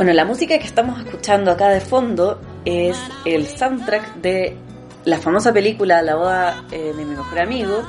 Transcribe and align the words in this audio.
Bueno, 0.00 0.14
la 0.14 0.24
música 0.24 0.58
que 0.58 0.64
estamos 0.64 0.98
escuchando 0.98 1.50
acá 1.50 1.68
de 1.68 1.82
fondo 1.82 2.40
es 2.64 2.96
el 3.26 3.46
soundtrack 3.46 4.14
de 4.14 4.56
la 5.04 5.18
famosa 5.18 5.52
película 5.52 6.00
La 6.00 6.16
boda 6.16 6.64
eh, 6.72 6.94
de 6.96 7.04
mi 7.04 7.16
mejor 7.16 7.38
amigo, 7.38 7.82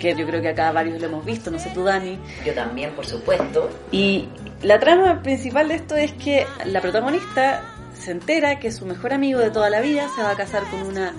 que 0.00 0.16
yo 0.16 0.26
creo 0.26 0.40
que 0.40 0.48
acá 0.48 0.72
varios 0.72 0.98
lo 0.98 1.08
hemos 1.08 1.22
visto, 1.22 1.50
no 1.50 1.58
sé 1.58 1.70
tú 1.74 1.84
Dani. 1.84 2.18
Yo 2.46 2.54
también, 2.54 2.92
por 2.92 3.04
supuesto. 3.04 3.68
Y 3.92 4.30
la 4.62 4.80
trama 4.80 5.20
principal 5.22 5.68
de 5.68 5.74
esto 5.74 5.96
es 5.96 6.14
que 6.14 6.46
la 6.64 6.80
protagonista 6.80 7.62
se 7.92 8.12
entera 8.12 8.58
que 8.58 8.72
su 8.72 8.86
mejor 8.86 9.12
amigo 9.12 9.38
de 9.38 9.50
toda 9.50 9.68
la 9.68 9.82
vida 9.82 10.08
se 10.16 10.22
va 10.22 10.30
a 10.30 10.36
casar 10.36 10.62
con 10.70 10.80
una 10.80 11.12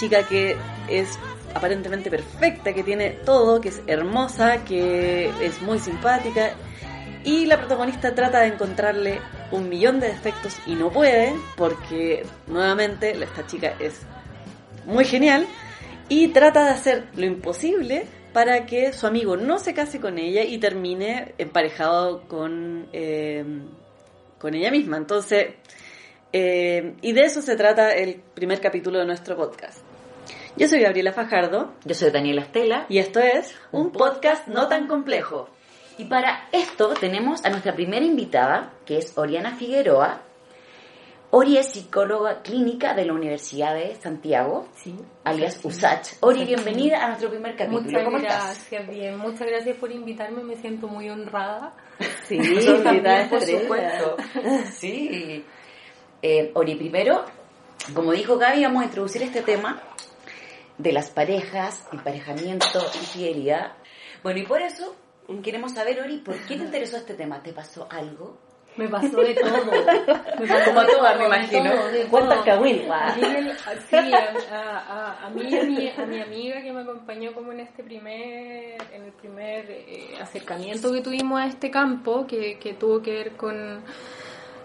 chica 0.00 0.24
que 0.24 0.56
es 0.88 1.16
aparentemente 1.54 2.10
perfecta, 2.10 2.72
que 2.72 2.82
tiene 2.82 3.10
todo, 3.10 3.60
que 3.60 3.68
es 3.68 3.80
hermosa, 3.86 4.64
que 4.64 5.30
es 5.40 5.62
muy 5.62 5.78
simpática. 5.78 6.54
Y 7.22 7.46
la 7.46 7.56
protagonista 7.56 8.16
trata 8.16 8.40
de 8.40 8.48
encontrarle 8.48 9.20
un 9.50 9.68
millón 9.68 10.00
de 10.00 10.08
defectos 10.08 10.56
y 10.66 10.74
no 10.74 10.90
puede 10.90 11.34
porque 11.56 12.24
nuevamente 12.46 13.12
esta 13.12 13.46
chica 13.46 13.74
es 13.78 14.02
muy 14.84 15.04
genial 15.04 15.46
y 16.08 16.28
trata 16.28 16.64
de 16.64 16.70
hacer 16.70 17.04
lo 17.14 17.26
imposible 17.26 18.06
para 18.32 18.66
que 18.66 18.92
su 18.92 19.06
amigo 19.06 19.36
no 19.36 19.58
se 19.58 19.74
case 19.74 20.00
con 20.00 20.18
ella 20.18 20.44
y 20.44 20.58
termine 20.58 21.34
emparejado 21.38 22.28
con, 22.28 22.88
eh, 22.92 23.44
con 24.38 24.54
ella 24.54 24.70
misma. 24.70 24.98
Entonces, 24.98 25.54
eh, 26.32 26.96
y 27.00 27.12
de 27.12 27.22
eso 27.22 27.40
se 27.40 27.56
trata 27.56 27.94
el 27.94 28.20
primer 28.34 28.60
capítulo 28.60 28.98
de 28.98 29.06
nuestro 29.06 29.36
podcast. 29.36 29.78
Yo 30.56 30.68
soy 30.68 30.80
Gabriela 30.80 31.12
Fajardo. 31.12 31.72
Yo 31.84 31.94
soy 31.94 32.10
Daniela 32.10 32.42
Estela. 32.42 32.86
Y 32.88 32.98
esto 32.98 33.20
es 33.20 33.54
un 33.72 33.92
podcast 33.92 34.48
no 34.48 34.68
tan 34.68 34.86
complejo. 34.86 35.48
Y 35.98 36.04
para 36.04 36.48
esto 36.52 36.92
tenemos 36.94 37.42
a 37.44 37.48
nuestra 37.48 37.74
primera 37.74 38.04
invitada, 38.04 38.74
que 38.84 38.98
es 38.98 39.16
Oriana 39.16 39.56
Figueroa. 39.56 40.20
Ori 41.30 41.56
es 41.56 41.70
psicóloga 41.70 42.42
clínica 42.42 42.94
de 42.94 43.06
la 43.06 43.14
Universidad 43.14 43.74
de 43.74 43.94
Santiago, 43.96 44.68
sí, 44.74 44.94
alias 45.24 45.58
USACH. 45.62 46.18
Ori, 46.20 46.44
bienvenida 46.44 47.02
a 47.02 47.08
nuestro 47.08 47.30
primer 47.30 47.56
capítulo. 47.56 47.82
Muchas 47.82 48.04
¿Cómo 48.04 48.18
gracias, 48.18 48.72
estás? 48.72 48.88
bien. 48.88 49.18
Muchas 49.18 49.46
gracias 49.46 49.76
por 49.76 49.90
invitarme, 49.90 50.44
me 50.44 50.54
siento 50.56 50.86
muy 50.86 51.08
honrada. 51.08 51.74
Sí, 52.26 52.38
también, 52.84 53.28
por 53.28 53.40
supuesto. 53.40 54.16
Sí. 54.72 55.44
Eh, 56.22 56.50
Ori, 56.54 56.74
primero, 56.76 57.24
como 57.94 58.12
dijo 58.12 58.36
Gaby, 58.36 58.62
vamos 58.64 58.82
a 58.82 58.86
introducir 58.86 59.22
este 59.22 59.42
tema 59.42 59.82
de 60.78 60.92
las 60.92 61.10
parejas, 61.10 61.86
emparejamiento, 61.90 62.80
infidelidad. 62.94 63.72
Bueno, 64.22 64.40
y 64.40 64.46
por 64.46 64.62
eso 64.62 64.94
queremos 65.42 65.72
saber, 65.72 66.00
Ori, 66.00 66.18
¿por 66.18 66.36
qué 66.46 66.56
te 66.56 66.64
interesó 66.64 66.96
este 66.96 67.14
tema? 67.14 67.42
¿Te 67.42 67.52
pasó 67.52 67.86
algo? 67.90 68.38
Me 68.76 68.88
pasó 68.88 69.16
de 69.22 69.34
todo. 69.34 69.64
Me 70.38 70.46
pasó 70.46 70.64
Como 70.66 70.80
a 70.80 70.86
todas, 70.86 71.18
me 71.18 71.24
imagino. 71.26 71.70
mí, 73.16 73.22
el- 73.24 73.56
sí, 73.88 73.96
a- 74.52 75.26
a 75.26 75.30
mí 75.30 75.42
y 75.48 75.56
a 75.58 75.62
mi, 75.62 75.88
a 75.88 76.04
mi 76.06 76.20
amiga 76.20 76.60
que 76.62 76.72
me 76.74 76.82
acompañó 76.82 77.32
como 77.32 77.52
en 77.52 77.60
este 77.60 77.82
primer, 77.82 78.76
en 78.92 79.04
el 79.04 79.12
primer 79.12 79.64
eh, 79.70 80.18
acercamiento 80.20 80.92
que 80.92 81.00
tuvimos 81.00 81.40
a 81.40 81.46
este 81.46 81.70
campo, 81.70 82.26
que, 82.26 82.58
que 82.58 82.74
tuvo 82.74 83.00
que 83.00 83.12
ver 83.12 83.32
con, 83.32 83.82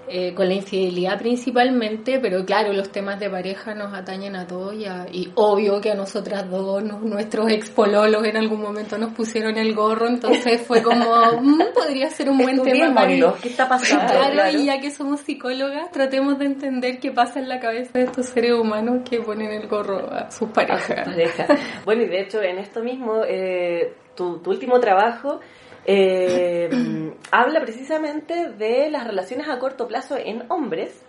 eh, 0.07 0.33
con 0.33 0.47
la 0.47 0.55
infidelidad 0.55 1.17
principalmente, 1.17 2.19
pero 2.19 2.43
claro, 2.45 2.73
los 2.73 2.91
temas 2.91 3.19
de 3.19 3.29
pareja 3.29 3.73
nos 3.73 3.93
atañen 3.93 4.35
a 4.35 4.45
todos 4.47 4.73
y, 4.73 4.85
a- 4.85 5.05
y 5.11 5.31
obvio 5.35 5.79
que 5.79 5.91
a 5.91 5.95
nosotras 5.95 6.49
dos, 6.49 6.83
nos- 6.83 7.01
nuestros 7.01 7.49
expololos 7.51 8.23
en 8.25 8.35
algún 8.37 8.61
momento 8.61 8.97
nos 8.97 9.13
pusieron 9.13 9.57
el 9.57 9.73
gorro, 9.73 10.07
entonces 10.07 10.61
fue 10.61 10.81
como, 10.83 11.05
"Mm, 11.41 11.61
podría 11.73 12.09
ser 12.09 12.29
un 12.29 12.37
buen 12.39 12.57
tema 12.63 12.85
para. 12.95 13.07
¿Qué 13.41 13.49
está 13.49 13.69
pasando? 13.69 14.05
Claro, 14.33 14.33
y 14.61 14.65
ya 14.65 14.79
que 14.81 14.91
somos 14.91 15.21
psicólogas, 15.21 15.91
tratemos 15.91 16.37
de 16.39 16.45
entender 16.45 16.99
qué 16.99 17.11
pasa 17.11 17.39
en 17.39 17.47
la 17.47 17.59
cabeza 17.59 17.91
de 17.99 18.03
estos 18.05 18.25
seres 18.25 18.51
humanos 18.53 19.01
que 19.09 19.19
ponen 19.21 19.51
el 19.51 19.67
gorro 19.67 20.11
a 20.11 20.29
sus 20.31 20.49
parejas. 20.49 21.05
pareja. 21.05 21.47
Bueno, 21.85 22.03
y 22.03 22.07
de 22.07 22.21
hecho, 22.21 22.41
en 22.41 22.57
esto 22.57 22.81
mismo, 22.83 23.21
eh, 23.27 23.93
tu, 24.15 24.39
tu 24.39 24.49
último 24.49 24.79
trabajo 24.79 25.39
eh, 25.85 26.69
habla 27.31 27.61
precisamente 27.61 28.49
de 28.51 28.89
las 28.89 29.05
relaciones 29.07 29.47
a 29.49 29.59
corto 29.59 29.87
plazo 29.87 30.17
en 30.17 30.43
hombres, 30.51 31.01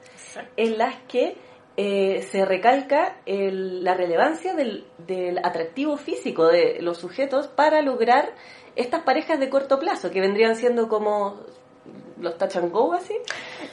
en 0.57 0.79
las 0.79 0.95
que 1.09 1.37
eh, 1.77 2.23
se 2.31 2.45
recalca 2.45 3.17
el- 3.25 3.83
la 3.83 3.95
relevancia 3.95 4.55
del, 4.55 4.85
del 5.07 5.39
atractivo 5.39 5.97
físico 5.97 6.47
de 6.49 6.79
los 6.83 6.99
sujetos 6.99 7.49
para 7.49 7.81
lograr 7.83 8.31
estas 8.77 9.03
parejas 9.03 9.41
de 9.41 9.49
corto 9.49 9.79
plazo, 9.79 10.11
que 10.11 10.21
vendrían 10.21 10.55
siendo 10.57 10.89
como 10.89 11.41
los 12.21 12.37
touch 12.39 12.57
and 12.57 12.71
go 12.71 12.93
así. 12.93 13.15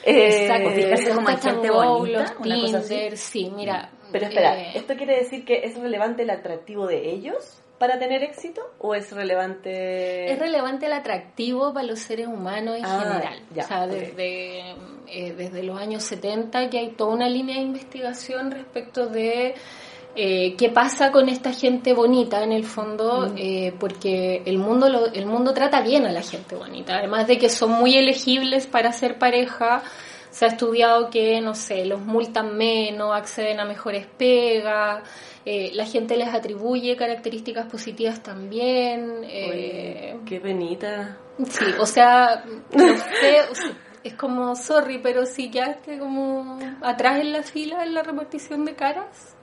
Eh, 0.02 0.42
Exacto, 0.44 0.70
fijarse 0.70 1.10
como 1.14 1.28
hay 1.28 1.34
Touch 1.36 1.46
and 1.46 1.54
gente 1.56 1.68
go, 1.70 1.98
bonita, 1.98 2.20
los 2.22 2.30
una 2.46 2.60
cosa 2.62 2.78
así. 2.78 2.88
Tinder, 2.94 3.16
sí, 3.16 3.52
mira. 3.54 3.90
Pero 4.12 4.26
espera, 4.26 4.60
eh, 4.60 4.72
¿esto 4.74 4.96
quiere 4.96 5.16
decir 5.18 5.44
que 5.44 5.60
es 5.64 5.78
relevante 5.78 6.22
el 6.22 6.30
atractivo 6.30 6.86
de 6.86 7.10
ellos 7.10 7.59
para 7.80 7.98
tener 7.98 8.22
éxito 8.22 8.60
o 8.78 8.94
es 8.94 9.10
relevante... 9.10 10.30
Es 10.30 10.38
relevante 10.38 10.84
el 10.84 10.92
atractivo 10.92 11.72
para 11.72 11.86
los 11.86 11.98
seres 11.98 12.26
humanos 12.26 12.76
en 12.76 12.84
Ah, 12.84 13.00
general. 13.00 13.40
ya, 13.54 13.64
o 13.64 13.66
sea, 13.66 13.86
desde, 13.86 14.60
eh, 15.08 15.32
desde 15.34 15.62
los 15.62 15.80
años 15.80 16.02
70 16.04 16.68
que 16.68 16.78
hay 16.78 16.88
toda 16.90 17.14
una 17.14 17.26
línea 17.28 17.56
de 17.56 17.62
investigación 17.62 18.50
respecto 18.50 19.06
de 19.06 19.54
eh, 20.14 20.56
qué 20.56 20.68
pasa 20.68 21.10
con 21.10 21.28
esta 21.30 21.52
gente 21.52 21.94
bonita 21.94 22.42
en 22.44 22.52
el 22.52 22.64
fondo, 22.64 23.32
eh, 23.36 23.72
porque 23.80 24.42
el 24.44 24.58
mundo, 24.58 24.88
lo- 24.90 25.06
el 25.06 25.24
mundo 25.24 25.54
trata 25.54 25.80
bien 25.80 26.04
a 26.04 26.12
la 26.12 26.20
gente 26.22 26.56
bonita. 26.56 26.98
Además 26.98 27.28
de 27.28 27.38
que 27.38 27.48
son 27.48 27.70
muy 27.72 27.96
elegibles 27.96 28.66
para 28.66 28.92
ser 28.92 29.18
pareja, 29.18 29.82
se 30.30 30.44
ha 30.44 30.48
estudiado 30.48 31.10
que, 31.10 31.40
no 31.40 31.54
sé, 31.54 31.84
los 31.84 32.00
multan 32.00 32.56
menos, 32.56 33.14
acceden 33.14 33.60
a 33.60 33.64
mejores 33.64 34.06
pegas, 34.06 35.02
eh, 35.44 35.70
la 35.74 35.84
gente 35.86 36.16
les 36.16 36.28
atribuye 36.32 36.96
características 36.96 37.66
positivas 37.66 38.22
también. 38.22 39.22
eh, 39.24 40.14
Oye, 40.14 40.20
qué 40.26 40.40
penita. 40.40 41.16
Sí, 41.48 41.64
o 41.78 41.86
sea, 41.86 42.44
no 42.72 42.86
sé, 43.20 43.40
o 43.50 43.54
sea, 43.54 43.72
es 44.04 44.14
como, 44.14 44.54
sorry, 44.56 44.98
pero 45.02 45.26
si 45.26 45.50
quedaste 45.50 45.98
como 45.98 46.58
atrás 46.82 47.20
en 47.20 47.32
la 47.32 47.42
fila 47.42 47.84
en 47.84 47.94
la 47.94 48.02
repartición 48.02 48.64
de 48.64 48.74
caras. 48.74 49.36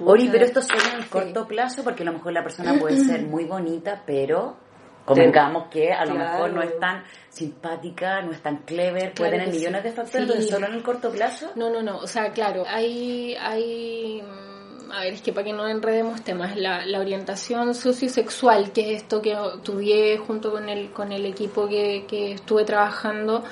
Ori, 0.00 0.28
pero 0.30 0.44
esto 0.44 0.60
suena 0.60 0.94
en 0.96 1.02
Sí. 1.02 1.08
corto 1.08 1.46
plazo 1.46 1.84
porque 1.84 2.02
a 2.02 2.06
lo 2.06 2.12
mejor 2.14 2.32
la 2.32 2.42
persona 2.42 2.74
puede 2.78 2.98
ser 2.98 3.22
muy 3.22 3.44
bonita, 3.44 4.02
pero 4.04 4.56
convengamos 5.04 5.68
que 5.68 5.92
a 5.92 6.04
lo 6.04 6.14
mejor 6.14 6.52
no 6.52 6.62
es 6.62 6.78
tan 6.78 7.04
simpática, 7.28 8.22
no 8.22 8.32
es 8.32 8.40
tan 8.40 8.58
clever, 8.58 9.12
puede 9.14 9.30
Claro 9.30 9.30
tener 9.32 9.46
que 9.46 9.52
millones 9.52 9.82
sí. 9.82 9.88
de 9.88 9.94
factores, 9.94 10.44
Sí. 10.44 10.50
solo 10.50 10.66
en 10.66 10.74
el 10.74 10.82
corto 10.82 11.10
plazo. 11.10 11.50
No, 11.56 11.70
no, 11.70 11.82
no, 11.82 11.98
o 11.98 12.06
sea, 12.06 12.30
claro, 12.32 12.64
hay, 12.66 13.34
hay, 13.40 14.22
mm, 14.22 14.92
a 14.92 15.00
ver, 15.00 15.14
es 15.14 15.22
que 15.22 15.32
para 15.32 15.44
que 15.44 15.52
no 15.52 15.68
enredemos 15.68 16.22
temas, 16.22 16.56
la, 16.56 16.86
la 16.86 17.00
orientación 17.00 17.74
sociosexual, 17.74 18.72
que 18.72 18.94
es 18.94 19.02
esto 19.02 19.20
que 19.20 19.32
estudié 19.32 20.16
junto 20.18 20.52
con 20.52 20.68
el, 20.68 20.90
con 20.92 21.12
el 21.12 21.26
equipo 21.26 21.68
que, 21.68 22.04
que 22.08 22.32
estuve 22.32 22.64
trabajando, 22.64 23.42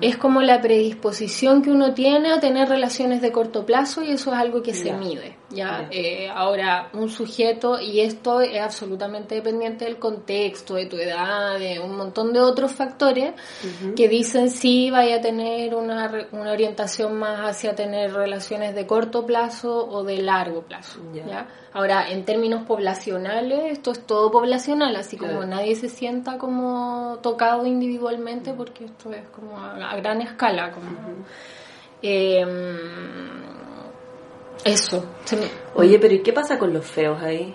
es 0.00 0.16
como 0.16 0.42
la 0.42 0.60
predisposición 0.60 1.62
que 1.62 1.70
uno 1.70 1.94
tiene 1.94 2.32
a 2.32 2.40
tener 2.40 2.68
relaciones 2.68 3.20
de 3.22 3.32
corto 3.32 3.64
plazo 3.66 4.02
y 4.02 4.10
eso 4.12 4.32
es 4.32 4.38
algo 4.38 4.62
que 4.62 4.74
se 4.74 4.92
mide. 4.92 5.36
Ya. 5.50 5.88
Eh, 5.90 6.28
ahora 6.28 6.90
un 6.92 7.08
sujeto 7.08 7.80
y 7.80 8.00
esto 8.00 8.42
es 8.42 8.60
absolutamente 8.60 9.34
dependiente 9.34 9.86
del 9.86 9.98
contexto, 9.98 10.74
de 10.74 10.86
tu 10.86 10.96
edad, 10.96 11.58
de 11.58 11.80
un 11.80 11.96
montón 11.96 12.32
de 12.34 12.40
otros 12.40 12.72
factores 12.72 13.32
que 13.96 14.08
dicen 14.08 14.50
si 14.50 14.90
vaya 14.90 15.16
a 15.16 15.20
tener 15.20 15.74
una, 15.74 16.28
una 16.32 16.52
orientación 16.52 17.18
más 17.18 17.40
hacia 17.48 17.74
tener 17.74 18.12
relaciones 18.12 18.74
de 18.74 18.86
corto 18.86 19.24
plazo 19.24 19.88
o 19.88 20.04
de 20.04 20.18
largo 20.18 20.62
plazo. 20.62 21.00
Ya. 21.14 21.26
¿ya? 21.26 21.48
Ahora, 21.72 22.10
en 22.10 22.24
términos 22.24 22.64
poblacionales, 22.66 23.72
esto 23.72 23.92
es 23.92 24.06
todo 24.06 24.30
poblacional, 24.30 24.96
así 24.96 25.16
como 25.16 25.32
Claro. 25.32 25.46
nadie 25.46 25.76
se 25.76 25.88
sienta 25.88 26.36
como 26.36 27.18
tocado 27.22 27.64
individualmente, 27.66 28.52
porque 28.52 28.84
esto 28.86 29.12
es 29.12 29.26
como 29.28 29.56
a, 29.58 29.92
a 29.92 29.96
gran 29.96 30.20
escala. 30.20 30.72
Como, 30.72 30.90
Em, 32.00 33.47
Eso. 34.64 35.04
Oye, 35.74 35.98
pero 35.98 36.14
¿y 36.14 36.22
qué 36.22 36.32
pasa 36.32 36.58
con 36.58 36.72
los 36.72 36.86
feos 36.86 37.22
ahí? 37.22 37.54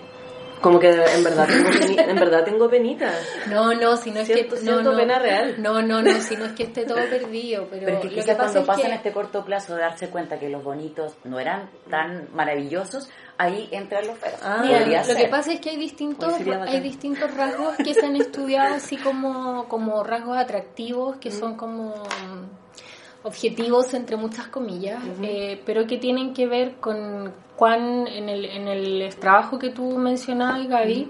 Como 0.63 0.79
que 0.79 0.89
en 0.89 1.23
verdad 1.25 1.45
tengo, 1.45 1.69
penita, 1.77 2.03
en 2.05 2.15
verdad 2.15 2.43
tengo 2.45 2.69
penita. 2.69 3.11
No, 3.49 3.73
no, 3.73 3.97
si 3.97 4.11
no 4.11 4.21
es 4.21 4.29
que 4.29 4.47
no, 4.63 4.81
no, 4.81 4.95
pena 4.95 5.19
real. 5.19 5.55
No, 5.57 5.81
no, 5.81 6.01
no, 6.01 6.13
si 6.21 6.37
no 6.37 6.45
es 6.45 6.53
que 6.53 6.63
esté 6.63 6.85
todo 6.85 6.99
perdido, 7.09 7.67
pero, 7.69 7.85
pero 7.85 7.99
que 7.99 8.07
lo 8.07 8.15
que 8.15 8.21
pasa 8.21 8.37
cuando 8.37 8.65
pasa 8.65 8.87
en 8.87 8.93
este 8.93 9.11
corto 9.11 9.43
plazo 9.43 9.75
de 9.75 9.81
darse 9.81 10.07
cuenta 10.07 10.39
que 10.39 10.47
los 10.47 10.63
bonitos 10.63 11.15
no 11.25 11.37
eran 11.37 11.69
tan 11.89 12.29
maravillosos, 12.33 13.09
ahí 13.37 13.67
entran 13.73 14.07
los 14.07 14.17
feos. 14.17 14.39
Ah, 14.41 14.63
lo 14.63 15.15
que 15.15 15.27
pasa 15.27 15.51
es 15.51 15.59
que 15.59 15.71
hay 15.71 15.77
distintos 15.77 16.33
hay 16.33 16.79
distintos 16.79 17.35
rasgos 17.35 17.75
que 17.75 17.93
se 17.93 18.05
han 18.05 18.15
estudiado 18.15 18.75
así 18.75 18.95
como 18.95 19.67
como 19.67 20.01
rasgos 20.01 20.37
atractivos 20.37 21.17
que 21.17 21.31
son 21.31 21.57
como 21.57 21.93
objetivos 23.23 23.93
entre 23.93 24.17
muchas 24.17 24.47
comillas, 24.47 25.01
eh, 25.21 25.61
pero 25.65 25.87
que 25.87 25.97
tienen 25.97 26.33
que 26.33 26.47
ver 26.47 26.75
con 26.75 27.33
cuán 27.55 28.07
en 28.07 28.29
el, 28.29 28.45
en 28.45 28.67
el 28.67 29.15
trabajo 29.15 29.57
que 29.57 29.69
tú 29.69 29.97
mencionabas, 29.97 30.67
Gaby, 30.67 31.09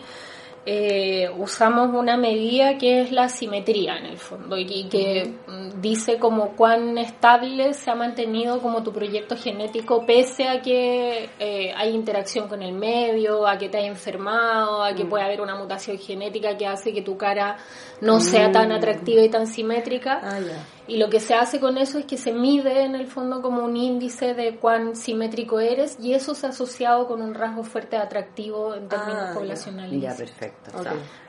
eh, 0.65 1.29
usamos 1.37 1.93
una 1.93 2.15
medida 2.15 2.77
que 2.77 3.01
es 3.01 3.11
la 3.11 3.27
simetría 3.27 3.97
en 3.97 4.05
el 4.05 4.17
fondo 4.17 4.57
y, 4.57 4.85
que 4.85 5.33
dice 5.81 6.19
como 6.19 6.55
cuán 6.55 6.97
estable 6.97 7.73
se 7.73 7.91
ha 7.91 7.95
mantenido 7.95 8.61
como 8.61 8.81
tu 8.81 8.93
proyecto 8.93 9.35
genético 9.35 10.05
pese 10.05 10.47
a 10.47 10.61
que 10.61 11.29
eh, 11.37 11.73
hay 11.75 11.93
interacción 11.93 12.47
con 12.47 12.63
el 12.63 12.71
medio, 12.71 13.45
a 13.45 13.57
que 13.57 13.67
te 13.67 13.79
hay 13.79 13.87
enfermado, 13.87 14.81
a 14.81 14.93
que 14.93 15.03
mm. 15.03 15.09
puede 15.09 15.25
haber 15.25 15.41
una 15.41 15.55
mutación 15.55 15.97
genética 15.97 16.55
que 16.55 16.65
hace 16.65 16.93
que 16.93 17.01
tu 17.01 17.17
cara 17.17 17.57
no 17.99 18.21
sea 18.21 18.49
tan 18.49 18.69
mm. 18.69 18.73
atractiva 18.73 19.21
y 19.21 19.29
tan 19.29 19.47
simétrica. 19.47 20.21
Ah, 20.23 20.39
y 20.87 20.97
lo 20.97 21.09
que 21.09 21.19
se 21.19 21.33
hace 21.33 21.59
con 21.59 21.77
eso 21.77 21.97
es 21.97 22.05
que 22.05 22.17
se 22.17 22.33
mide 22.33 22.83
en 22.83 22.95
el 22.95 23.07
fondo 23.07 23.41
como 23.41 23.63
un 23.63 23.77
índice 23.77 24.33
de 24.33 24.57
cuán 24.57 24.95
simétrico 24.95 25.59
eres 25.59 25.97
y 25.99 26.13
eso 26.13 26.35
se 26.35 26.45
ha 26.45 26.49
asociado 26.49 27.07
con 27.07 27.21
un 27.21 27.33
rasgo 27.33 27.63
fuerte 27.63 27.95
atractivo 27.95 28.75
en 28.75 28.89
términos 28.89 29.29
ah, 29.29 29.33
poblacionales. 29.33 30.01
Ya, 30.01 30.15
perfecto. 30.15 30.71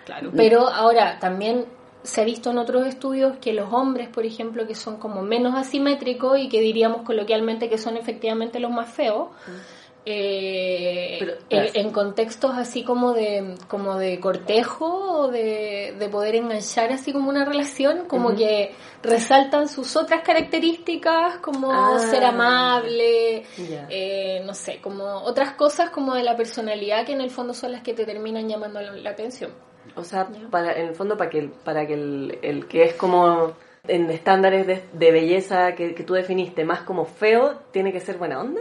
Claro. 0.04 0.30
Pero 0.36 0.68
ahora 0.68 1.18
también 1.20 1.66
se 2.02 2.20
ha 2.20 2.24
visto 2.24 2.50
en 2.50 2.58
otros 2.58 2.86
estudios 2.86 3.38
que 3.38 3.52
los 3.52 3.72
hombres, 3.72 4.08
por 4.08 4.26
ejemplo, 4.26 4.66
que 4.66 4.74
son 4.74 4.98
como 4.98 5.22
menos 5.22 5.54
asimétricos 5.54 6.38
y 6.38 6.48
que 6.48 6.60
diríamos 6.60 7.02
coloquialmente 7.02 7.70
que 7.70 7.78
son 7.78 7.96
efectivamente 7.96 8.60
los 8.60 8.70
más 8.70 8.90
feos, 8.90 9.28
mm 9.46 9.83
eh, 10.06 11.38
en, 11.48 11.90
contextos 11.90 12.52
así 12.56 12.84
como 12.84 13.14
de 13.14 13.54
como 13.68 13.96
de 13.96 14.20
cortejo 14.20 15.20
o 15.20 15.28
de, 15.28 15.96
poder 16.12 16.34
enganchar 16.34 16.92
así 16.92 17.10
como 17.10 17.30
una 17.30 17.46
relación 17.46 18.04
como 18.06 18.34
que 18.36 18.74
resaltan 19.02 19.66
sus 19.66 19.96
otras 19.96 20.20
características 20.20 21.38
como 21.38 21.72
ah. 21.72 21.98
ser 21.98 22.22
amable 22.24 23.44
eh, 23.88 24.42
no 24.44 24.52
sé 24.52 24.78
como 24.82 25.04
otras 25.04 25.52
cosas 25.52 25.88
como 25.88 26.14
de 26.14 26.22
la 26.22 26.36
personalidad 26.36 27.06
que 27.06 27.12
en 27.12 27.22
el 27.22 27.30
fondo 27.30 27.54
son 27.54 27.72
las 27.72 27.82
que 27.82 27.94
te 27.94 28.04
terminan 28.04 28.46
llamando 28.46 28.82
la, 28.82 29.10
atención. 29.10 29.52
O 29.96 30.04
sea 30.04 30.28
para 30.50 30.78
en 30.78 30.88
el 30.88 30.94
fondo 30.94 31.16
para 31.16 31.30
que 31.30 31.50
para 31.64 31.86
que 31.86 31.94
el, 31.94 32.66
que 32.68 32.82
es 32.82 32.94
como 32.94 33.54
en 33.88 34.10
estándares 34.10 34.66
de, 34.66 35.12
belleza 35.12 35.74
que, 35.74 35.94
que 35.94 36.02
tú 36.04 36.12
definiste 36.12 36.64
más 36.64 36.80
como 36.82 37.06
feo 37.06 37.60
tiene 37.70 37.90
que 37.90 38.00
ser 38.00 38.18
buena 38.18 38.38
onda 38.38 38.60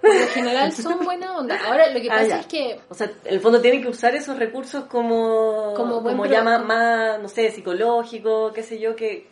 por 0.00 0.14
lo 0.14 0.26
general 0.28 0.72
son 0.74 1.04
buena 1.04 1.36
onda. 1.36 1.58
Ahora, 1.66 1.90
lo 1.90 2.00
que 2.00 2.10
ah, 2.10 2.16
pasa 2.16 2.40
es 2.40 2.46
que... 2.46 2.80
O 2.88 2.94
sea, 2.94 3.10
en 3.24 3.34
el 3.34 3.40
fondo 3.40 3.60
tienen 3.60 3.82
que 3.82 3.88
usar 3.88 4.14
esos 4.14 4.38
recursos 4.38 4.84
como... 4.84 5.74
Como, 5.76 6.02
como 6.02 6.26
ya 6.26 6.42
más, 6.42 7.20
no 7.20 7.28
sé, 7.28 7.50
psicológico, 7.50 8.52
qué 8.52 8.62
sé 8.62 8.78
yo, 8.78 8.94
que, 8.94 9.26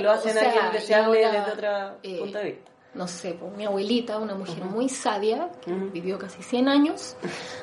lo 0.00 0.10
hacen 0.10 0.36
a 0.38 0.40
alguien 0.40 0.72
deseable 0.72 1.18
desde 1.18 1.52
otro 1.52 1.98
eh, 2.02 2.18
punto 2.18 2.38
de 2.38 2.44
vista 2.44 2.73
no 2.94 3.08
sé, 3.08 3.36
pues, 3.38 3.56
mi 3.56 3.64
abuelita, 3.64 4.18
una 4.18 4.34
mujer 4.34 4.64
muy 4.64 4.88
sabia, 4.88 5.50
que 5.64 5.72
vivió 5.72 6.18
casi 6.18 6.42
100 6.42 6.68
años, 6.68 7.16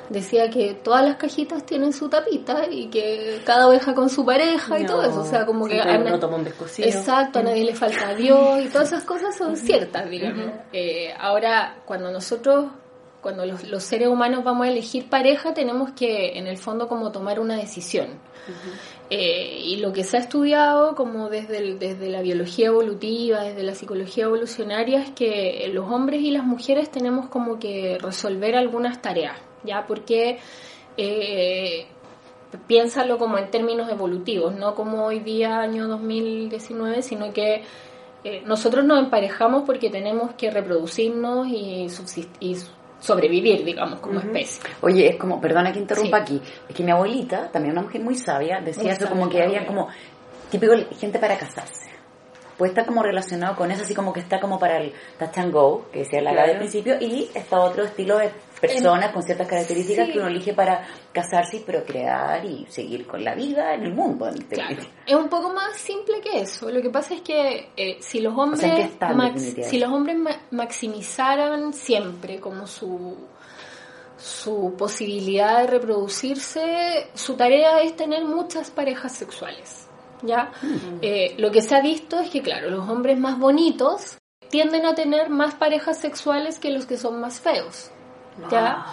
decía 0.09 0.49
que 0.49 0.73
todas 0.73 1.05
las 1.05 1.15
cajitas 1.15 1.65
tienen 1.65 1.93
su 1.93 2.09
tapita 2.09 2.67
y 2.69 2.87
que 2.87 3.41
cada 3.45 3.67
oveja 3.67 3.93
con 3.93 4.09
su 4.09 4.25
pareja 4.25 4.79
y 4.79 4.85
todo 4.85 5.03
eso. 5.03 5.21
O 5.21 5.25
sea, 5.25 5.45
como 5.45 5.67
que. 5.67 5.79
A 5.79 5.97
no 5.97 6.19
toman 6.19 6.45
Exacto, 6.77 7.39
a 7.39 7.43
nadie 7.43 7.63
le 7.63 7.75
falta 7.75 8.13
Dios 8.13 8.61
y 8.61 8.67
todas 8.67 8.89
esas 8.89 9.03
cosas 9.03 9.35
son 9.37 9.55
ciertas, 9.55 10.09
digamos. 10.09 10.51
Eh, 10.73 11.13
ahora, 11.17 11.77
cuando 11.85 12.11
nosotros 12.11 12.65
cuando 13.21 13.45
los, 13.45 13.63
los, 13.65 13.83
seres 13.83 14.07
humanos 14.07 14.43
vamos 14.43 14.65
a 14.65 14.71
elegir 14.71 15.07
pareja, 15.07 15.53
tenemos 15.53 15.91
que, 15.91 16.39
en 16.39 16.47
el 16.47 16.57
fondo, 16.57 16.87
como 16.87 17.11
tomar 17.11 17.39
una 17.39 17.55
decisión. 17.55 18.07
Eh, 19.13 19.59
y 19.65 19.75
lo 19.75 19.91
que 19.91 20.05
se 20.05 20.15
ha 20.15 20.21
estudiado, 20.21 20.95
como 20.95 21.29
desde, 21.29 21.75
desde 21.75 22.07
la 22.07 22.21
biología 22.21 22.67
evolutiva, 22.67 23.43
desde 23.43 23.61
la 23.61 23.75
psicología 23.75 24.23
evolucionaria, 24.23 25.01
es 25.01 25.11
que 25.11 25.69
los 25.73 25.91
hombres 25.91 26.21
y 26.21 26.31
las 26.31 26.45
mujeres 26.45 26.89
tenemos 26.89 27.27
como 27.27 27.59
que 27.59 27.97
resolver 27.99 28.55
algunas 28.55 29.01
tareas, 29.01 29.37
¿ya? 29.65 29.85
Porque 29.85 30.39
eh, 30.95 31.87
piénsalo 32.67 33.17
como 33.17 33.37
en 33.37 33.51
términos 33.51 33.89
evolutivos, 33.89 34.55
no 34.55 34.75
como 34.75 35.05
hoy 35.07 35.19
día, 35.19 35.59
año 35.59 35.89
2019, 35.89 37.01
sino 37.01 37.33
que 37.33 37.63
eh, 38.23 38.43
nosotros 38.45 38.85
nos 38.85 38.97
emparejamos 38.99 39.63
porque 39.65 39.89
tenemos 39.89 40.35
que 40.35 40.51
reproducirnos 40.51 41.47
y, 41.47 41.89
subsistir, 41.89 42.59
sobrevivir, 43.01 43.65
digamos, 43.65 43.99
como 43.99 44.19
especie. 44.19 44.63
Oye, 44.79 45.09
es 45.09 45.17
como, 45.17 45.41
perdona 45.41 45.73
que 45.73 45.79
interrumpa 45.79 46.17
aquí, 46.17 46.41
es 46.69 46.73
que 46.73 46.83
mi 46.83 46.91
abuelita, 46.91 47.51
también 47.51 47.73
una 47.73 47.81
mujer 47.81 48.01
muy 48.01 48.15
sabia, 48.15 48.61
decía 48.61 48.93
eso 48.93 49.09
como 49.09 49.27
que 49.27 49.43
había 49.43 49.65
como 49.65 49.89
típico 50.49 50.73
gente 50.97 51.19
para 51.19 51.37
casarse. 51.37 51.90
Pues 52.61 52.73
está 52.73 52.85
como 52.85 53.01
relacionado 53.01 53.55
con 53.55 53.71
eso, 53.71 53.81
así 53.81 53.95
como 53.95 54.13
que 54.13 54.19
está 54.19 54.39
como 54.39 54.59
para 54.59 54.77
el 54.77 54.93
touch 55.17 55.35
and 55.39 55.51
go, 55.51 55.87
que 55.91 56.01
decía 56.01 56.21
la 56.21 56.29
claro. 56.29 56.49
del 56.49 56.57
principio, 56.59 56.95
y 57.01 57.27
está 57.33 57.59
otro 57.59 57.85
estilo 57.85 58.19
de 58.19 58.29
personas 58.61 59.11
con 59.11 59.23
ciertas 59.23 59.47
características 59.47 60.09
que 60.11 60.19
uno 60.19 60.27
elige 60.27 60.53
para 60.53 60.85
casarse 61.11 61.57
y 61.57 61.59
procrear 61.61 62.45
y 62.45 62.67
seguir 62.69 63.07
con 63.07 63.23
la 63.23 63.33
vida 63.33 63.73
en 63.73 63.85
el 63.85 63.95
mundo. 63.95 64.29
Es 64.29 65.15
un 65.15 65.27
poco 65.27 65.51
más 65.51 65.75
simple 65.75 66.21
que 66.21 66.41
eso. 66.41 66.69
Lo 66.69 66.83
que 66.83 66.91
pasa 66.91 67.15
es 67.15 67.21
que 67.21 67.71
eh, 67.75 67.97
si 67.99 68.21
los 68.21 68.37
hombres 68.37 68.91
si 69.63 69.79
los 69.79 69.91
hombres 69.91 70.17
maximizaran 70.51 71.73
siempre 71.73 72.39
como 72.39 72.67
su 72.67 73.17
su 74.17 74.75
posibilidad 74.77 75.61
de 75.61 75.65
reproducirse, 75.65 77.07
su 77.15 77.35
tarea 77.35 77.81
es 77.81 77.95
tener 77.95 78.23
muchas 78.23 78.69
parejas 78.69 79.15
sexuales. 79.15 79.87
¿Ya? 80.21 80.51
Eh, 81.01 81.35
lo 81.37 81.51
que 81.51 81.61
se 81.61 81.75
ha 81.75 81.81
visto 81.81 82.19
es 82.19 82.29
que, 82.29 82.41
claro, 82.41 82.69
los 82.69 82.87
hombres 82.89 83.19
más 83.19 83.39
bonitos 83.39 84.17
tienden 84.49 84.85
a 84.85 84.95
tener 84.95 85.29
más 85.29 85.55
parejas 85.55 85.97
sexuales 85.99 86.59
que 86.59 86.71
los 86.71 86.85
que 86.85 86.97
son 86.97 87.19
más 87.19 87.39
feos. 87.39 87.91
¿ya? 88.49 88.85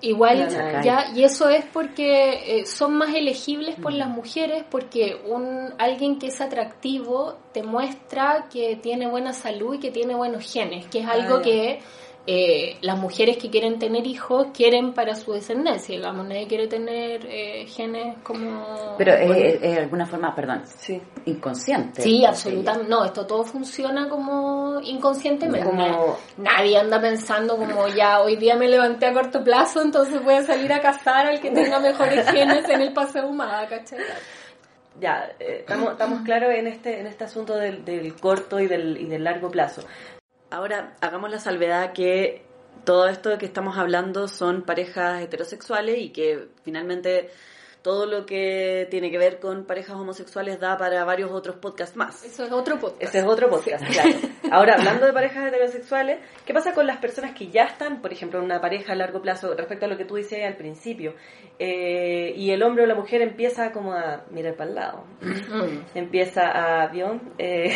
Igual, 0.00 0.48
ya, 0.84 1.10
y 1.12 1.24
eso 1.24 1.48
es 1.48 1.64
porque 1.64 2.60
eh, 2.60 2.66
son 2.66 2.94
más 2.94 3.12
elegibles 3.14 3.74
por 3.74 3.92
las 3.92 4.08
mujeres, 4.08 4.62
porque 4.70 5.20
un 5.26 5.74
alguien 5.76 6.20
que 6.20 6.28
es 6.28 6.40
atractivo 6.40 7.34
te 7.52 7.64
muestra 7.64 8.46
que 8.48 8.76
tiene 8.76 9.08
buena 9.08 9.32
salud 9.32 9.74
y 9.74 9.80
que 9.80 9.90
tiene 9.90 10.14
buenos 10.14 10.52
genes, 10.52 10.86
que 10.86 11.00
es 11.00 11.06
algo 11.08 11.42
que 11.42 11.80
eh, 12.30 12.76
las 12.82 12.98
mujeres 12.98 13.38
que 13.38 13.48
quieren 13.48 13.78
tener 13.78 14.06
hijos 14.06 14.48
quieren 14.52 14.92
para 14.92 15.14
su 15.14 15.32
descendencia, 15.32 15.96
digamos, 15.96 16.26
nadie 16.26 16.46
quiere 16.46 16.66
tener 16.66 17.24
eh, 17.24 17.64
genes 17.66 18.18
como... 18.22 18.96
Pero 18.98 19.14
es, 19.14 19.58
de 19.62 19.78
alguna 19.78 20.04
forma, 20.04 20.34
perdón, 20.34 20.60
sí. 20.66 21.00
inconsciente. 21.24 22.02
Sí, 22.02 22.26
absolutamente, 22.26 22.90
no, 22.90 23.02
esto 23.02 23.26
todo 23.26 23.44
funciona 23.44 24.10
como 24.10 24.78
inconscientemente. 24.82 25.66
Como... 25.66 26.18
Nadie 26.36 26.76
anda 26.76 27.00
pensando 27.00 27.56
como 27.56 27.88
ya, 27.88 28.20
hoy 28.20 28.36
día 28.36 28.56
me 28.56 28.68
levanté 28.68 29.06
a 29.06 29.14
corto 29.14 29.42
plazo, 29.42 29.80
entonces 29.80 30.22
voy 30.22 30.34
a 30.34 30.42
salir 30.42 30.70
a 30.70 30.82
cazar 30.82 31.28
al 31.28 31.40
que 31.40 31.50
tenga 31.50 31.80
mejores 31.80 32.26
genes 32.30 32.68
en 32.68 32.82
el 32.82 32.92
paseo 32.92 33.26
humada, 33.26 33.66
¿cachai? 33.66 34.00
ya, 35.00 35.30
eh, 35.40 35.60
estamos, 35.60 35.92
estamos 35.92 36.20
claros 36.26 36.50
en 36.54 36.66
este, 36.66 37.00
en 37.00 37.06
este 37.06 37.24
asunto 37.24 37.56
del, 37.56 37.86
del 37.86 38.14
corto 38.16 38.60
y 38.60 38.66
del, 38.66 38.98
y 38.98 39.06
del 39.06 39.24
largo 39.24 39.50
plazo. 39.50 39.82
Ahora, 40.50 40.96
hagamos 41.00 41.30
la 41.30 41.38
salvedad 41.38 41.92
que 41.92 42.42
todo 42.84 43.08
esto 43.08 43.28
de 43.28 43.38
que 43.38 43.46
estamos 43.46 43.76
hablando 43.76 44.28
son 44.28 44.62
parejas 44.62 45.20
heterosexuales 45.22 45.98
y 45.98 46.10
que 46.10 46.48
finalmente 46.64 47.28
todo 47.82 48.06
lo 48.06 48.26
que 48.26 48.88
tiene 48.90 49.10
que 49.10 49.18
ver 49.18 49.38
con 49.40 49.64
parejas 49.64 49.96
homosexuales 49.96 50.58
da 50.58 50.76
para 50.78 51.04
varios 51.04 51.30
otros 51.30 51.56
podcasts 51.56 51.96
más. 51.96 52.24
Eso 52.24 52.44
es 52.44 52.52
otro 52.52 52.78
podcast. 52.78 53.02
Ese 53.02 53.18
es 53.18 53.24
otro 53.24 53.48
podcast, 53.48 53.84
claro. 53.86 54.10
Ahora, 54.50 54.74
hablando 54.74 55.06
de 55.06 55.12
parejas 55.12 55.46
heterosexuales, 55.46 56.18
¿qué 56.44 56.54
pasa 56.54 56.72
con 56.72 56.86
las 56.86 56.96
personas 56.96 57.34
que 57.34 57.48
ya 57.48 57.64
están, 57.64 58.00
por 58.00 58.12
ejemplo, 58.12 58.38
en 58.38 58.46
una 58.46 58.60
pareja 58.60 58.94
a 58.94 58.96
largo 58.96 59.20
plazo, 59.20 59.54
respecto 59.54 59.84
a 59.84 59.88
lo 59.88 59.96
que 59.96 60.04
tú 60.04 60.14
decías 60.16 60.46
al 60.46 60.56
principio, 60.56 61.14
eh, 61.58 62.32
y 62.36 62.50
el 62.50 62.62
hombre 62.62 62.84
o 62.84 62.86
la 62.86 62.94
mujer 62.94 63.22
empieza 63.22 63.70
como 63.72 63.92
a 63.92 64.24
mirar 64.30 64.56
para 64.56 64.70
el 64.70 64.76
lado, 64.76 65.04
mm. 65.20 65.96
empieza 65.96 66.82
a, 66.82 66.88
¿vio? 66.88 67.20
Eh, 67.38 67.70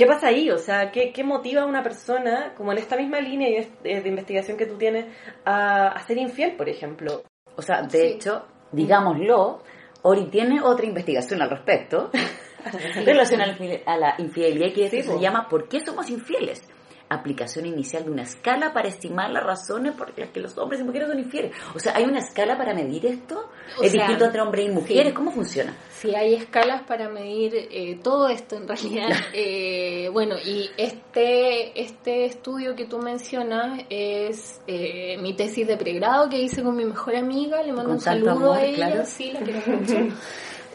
¿Qué 0.00 0.06
pasa 0.06 0.28
ahí? 0.28 0.50
O 0.50 0.56
sea, 0.56 0.90
¿qué, 0.90 1.12
motiva 1.22 1.60
a 1.60 1.66
una 1.66 1.82
persona, 1.82 2.54
como 2.56 2.72
en 2.72 2.78
esta 2.78 2.96
misma 2.96 3.20
línea 3.20 3.66
de, 3.82 4.08
investigación 4.08 4.56
que 4.56 4.64
tú 4.64 4.78
tienes, 4.78 5.04
a, 5.44 6.02
ser 6.06 6.16
infiel, 6.16 6.56
por 6.56 6.70
ejemplo? 6.70 7.22
O 7.54 7.60
sea, 7.60 7.82
de 7.82 8.08
hecho, 8.08 8.46
digámoslo, 8.72 9.62
Ori 10.00 10.30
tiene 10.30 10.62
otra 10.62 10.86
investigación 10.86 11.42
al 11.42 11.50
respecto, 11.50 12.10
relacionada 13.04 13.54
a 13.84 13.96
la 13.98 14.14
infidelidad, 14.16 14.72
que 14.72 14.88
se 14.88 15.20
llama 15.20 15.46
¿Por 15.50 15.68
qué 15.68 15.80
somos 15.80 16.08
infieles? 16.08 16.66
Aplicación 17.10 17.66
inicial 17.66 18.04
de 18.04 18.10
una 18.10 18.22
escala 18.22 18.72
para 18.72 18.88
estimar 18.88 19.30
las 19.30 19.42
razones 19.42 19.92
por 19.94 20.16
las 20.16 20.30
que 20.30 20.40
los 20.40 20.56
hombres 20.56 20.80
y 20.80 20.84
mujeres 20.84 21.08
son 21.08 21.18
infieles. 21.18 21.52
O 21.74 21.78
sea, 21.78 21.96
¿hay 21.96 22.04
una 22.04 22.20
escala 22.20 22.56
para 22.56 22.72
medir 22.72 23.04
esto? 23.04 23.50
O 23.78 23.82
¿Es 23.82 23.92
sea, 23.92 24.02
distinto 24.02 24.24
entre 24.26 24.40
hombres 24.40 24.66
y 24.66 24.70
mujeres? 24.70 25.08
sí. 25.08 25.12
¿Cómo 25.12 25.32
funciona? 25.32 25.76
Sí, 25.90 26.14
hay 26.14 26.34
escalas 26.34 26.82
para 26.82 27.08
medir 27.08 27.52
eh, 27.54 27.98
todo 28.02 28.28
esto 28.28 28.56
en 28.56 28.68
realidad. 28.68 29.10
Eh, 29.32 30.08
bueno, 30.12 30.36
y 30.38 30.70
este, 30.76 31.80
este 31.80 32.26
estudio 32.26 32.74
que 32.74 32.86
tú 32.86 32.98
mencionas 32.98 33.82
es 33.90 34.60
eh, 34.66 35.18
mi 35.18 35.34
tesis 35.34 35.66
de 35.66 35.76
pregrado 35.76 36.28
que 36.28 36.38
hice 36.38 36.62
con 36.62 36.76
mi 36.76 36.84
mejor 36.84 37.16
amiga. 37.16 37.62
Le 37.62 37.72
mando 37.72 37.92
un 37.92 38.00
saludo 38.00 38.30
amor, 38.30 38.56
a 38.56 38.64
ella, 38.64 38.76
claro. 38.88 39.02
sí, 39.04 39.32
la 39.32 39.40
quiero 39.40 39.60
mucho. 39.66 39.94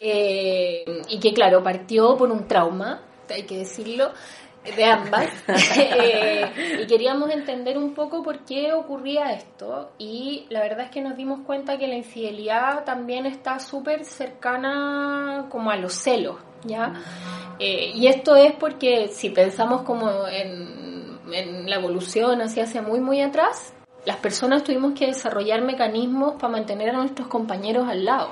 Eh, 0.07 0.83
y 1.09 1.19
que 1.19 1.33
claro, 1.33 1.63
partió 1.63 2.15
por 2.15 2.29
un 2.29 2.47
trauma, 2.47 3.01
hay 3.29 3.43
que 3.43 3.57
decirlo, 3.57 4.11
de 4.75 4.85
ambas. 4.85 5.29
Eh, 5.77 6.79
y 6.81 6.87
queríamos 6.87 7.29
entender 7.29 7.77
un 7.77 7.93
poco 7.93 8.23
por 8.23 8.39
qué 8.39 8.73
ocurría 8.73 9.31
esto. 9.31 9.91
Y 9.97 10.45
la 10.49 10.61
verdad 10.61 10.85
es 10.85 10.91
que 10.91 11.01
nos 11.01 11.15
dimos 11.15 11.41
cuenta 11.45 11.77
que 11.77 11.87
la 11.87 11.95
infidelidad 11.95 12.83
también 12.83 13.25
está 13.25 13.59
súper 13.59 14.05
cercana 14.05 15.45
como 15.49 15.71
a 15.71 15.75
los 15.75 15.93
celos, 15.93 16.37
¿ya? 16.63 16.93
Eh, 17.59 17.91
y 17.95 18.07
esto 18.07 18.35
es 18.35 18.53
porque 18.53 19.09
si 19.09 19.29
pensamos 19.29 19.83
como 19.83 20.27
en, 20.27 20.75
la 21.67 21.75
evolución 21.75 22.41
así 22.41 22.59
hacia 22.59 22.81
muy, 22.81 22.99
muy 22.99 23.21
atrás, 23.21 23.73
las 24.05 24.17
personas 24.17 24.63
tuvimos 24.63 24.93
que 24.93 25.07
desarrollar 25.07 25.61
mecanismos 25.61 26.33
para 26.33 26.49
mantener 26.49 26.89
a 26.89 26.93
nuestros 26.93 27.27
compañeros 27.27 27.87
al 27.89 28.05
lado. 28.05 28.29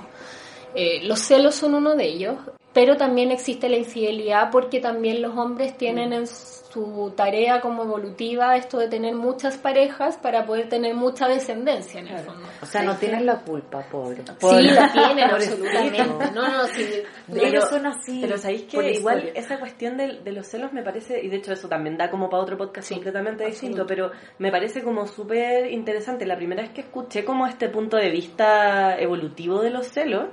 Eh, 0.76 1.02
los 1.04 1.20
celos 1.20 1.56
son 1.56 1.74
uno 1.74 1.96
de 1.96 2.06
ellos, 2.06 2.36
pero 2.74 2.98
también 2.98 3.32
existe 3.32 3.70
la 3.70 3.78
infidelidad 3.78 4.50
porque 4.52 4.80
también 4.80 5.22
los 5.22 5.38
hombres 5.38 5.78
tienen 5.78 6.12
en 6.12 6.28
su 6.28 7.14
tarea 7.16 7.62
como 7.62 7.84
evolutiva 7.84 8.58
esto 8.58 8.80
de 8.80 8.88
tener 8.88 9.14
muchas 9.14 9.60
parejas 9.60 10.18
para 10.18 10.44
poder 10.44 10.70
tener 10.70 10.96
mucha 10.96 11.28
descendencia 11.28 12.00
en 12.00 12.08
el 12.08 12.20
fondo. 12.20 12.48
O 12.64 12.66
sea, 12.66 12.82
no 12.82 12.96
tienen 12.96 13.28
la 13.28 13.42
culpa, 13.42 13.84
pobre. 13.92 14.24
Sí, 14.40 14.62
la 14.72 14.92
tienen 14.92 15.20
absolutamente. 15.30 16.32
No, 16.34 16.48
no, 16.48 16.66
sí. 16.66 17.04
Ellos 17.32 17.70
son 17.70 17.86
así. 17.86 18.20
Pero 18.22 18.40
sabéis 18.40 18.64
que 18.64 18.94
igual 18.94 19.18
historia. 19.18 19.40
esa 19.40 19.60
cuestión 19.60 19.98
de, 19.98 20.22
de 20.24 20.32
los 20.32 20.48
celos 20.48 20.74
me 20.74 20.82
parece, 20.82 21.24
y 21.24 21.30
de 21.30 21.38
hecho 21.38 21.54
eso 21.54 21.68
también 21.68 21.96
da 21.96 22.10
como 22.10 22.28
para 22.28 22.42
otro 22.42 22.58
podcast 22.58 22.88
Sí, 22.88 22.96
completamente 22.96 23.46
distinto, 23.46 23.86
pero 23.86 24.12
me 24.40 24.52
parece 24.52 24.84
como 24.84 25.06
súper 25.06 25.72
interesante. 25.72 26.26
La 26.26 26.36
primera 26.36 26.64
vez 26.64 26.72
que 26.72 26.82
escuché 26.82 27.24
como 27.24 27.46
este 27.46 27.70
punto 27.70 27.98
de 27.98 28.10
vista 28.10 28.98
evolutivo 28.98 29.62
de 29.62 29.70
los 29.70 29.88
celos, 29.88 30.30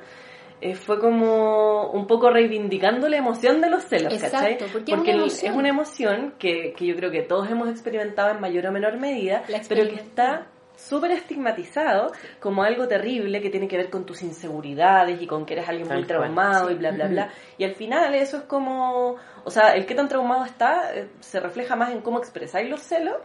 eh, 0.60 0.74
fue 0.74 0.98
como 1.00 1.90
un 1.92 2.06
poco 2.06 2.30
reivindicando 2.30 3.08
la 3.08 3.16
emoción 3.16 3.60
de 3.60 3.70
los 3.70 3.84
celos, 3.84 4.12
Exacto, 4.12 4.36
¿cachai? 4.36 4.58
porque 4.72 4.92
es 4.92 4.98
una 4.98 5.10
el- 5.10 5.18
emoción. 5.20 5.52
es 5.52 5.58
una 5.58 5.68
emoción 5.68 6.34
que, 6.38 6.72
que 6.76 6.86
yo 6.86 6.94
creo 6.96 7.10
que 7.10 7.22
todos 7.22 7.50
hemos 7.50 7.68
experimentado 7.68 8.30
en 8.30 8.40
mayor 8.40 8.66
o 8.66 8.72
menor 8.72 8.98
medida, 8.98 9.42
pero 9.68 9.88
que 9.88 9.94
está 9.96 10.46
súper 10.76 11.10
estigmatizado 11.10 12.12
como 12.40 12.62
algo 12.62 12.88
terrible 12.88 13.40
que 13.42 13.50
tiene 13.50 13.68
que 13.68 13.76
ver 13.76 13.90
con 13.90 14.06
tus 14.06 14.22
inseguridades 14.22 15.20
y 15.20 15.26
con 15.26 15.44
que 15.44 15.52
eres 15.54 15.68
alguien 15.68 15.88
Tal 15.88 15.98
muy 15.98 16.06
cual, 16.06 16.18
traumado 16.20 16.68
sí. 16.68 16.74
y 16.74 16.76
bla, 16.78 16.90
bla, 16.92 17.06
bla. 17.08 17.28
Y 17.58 17.64
al 17.64 17.74
final 17.74 18.14
eso 18.14 18.38
es 18.38 18.42
como, 18.44 19.16
o 19.44 19.50
sea, 19.50 19.74
el 19.74 19.84
que 19.84 19.94
tan 19.94 20.08
traumado 20.08 20.44
está 20.46 20.94
eh, 20.94 21.08
se 21.20 21.38
refleja 21.40 21.76
más 21.76 21.90
en 21.90 22.00
cómo 22.00 22.18
expresáis 22.18 22.68
los 22.70 22.80
celos, 22.80 23.16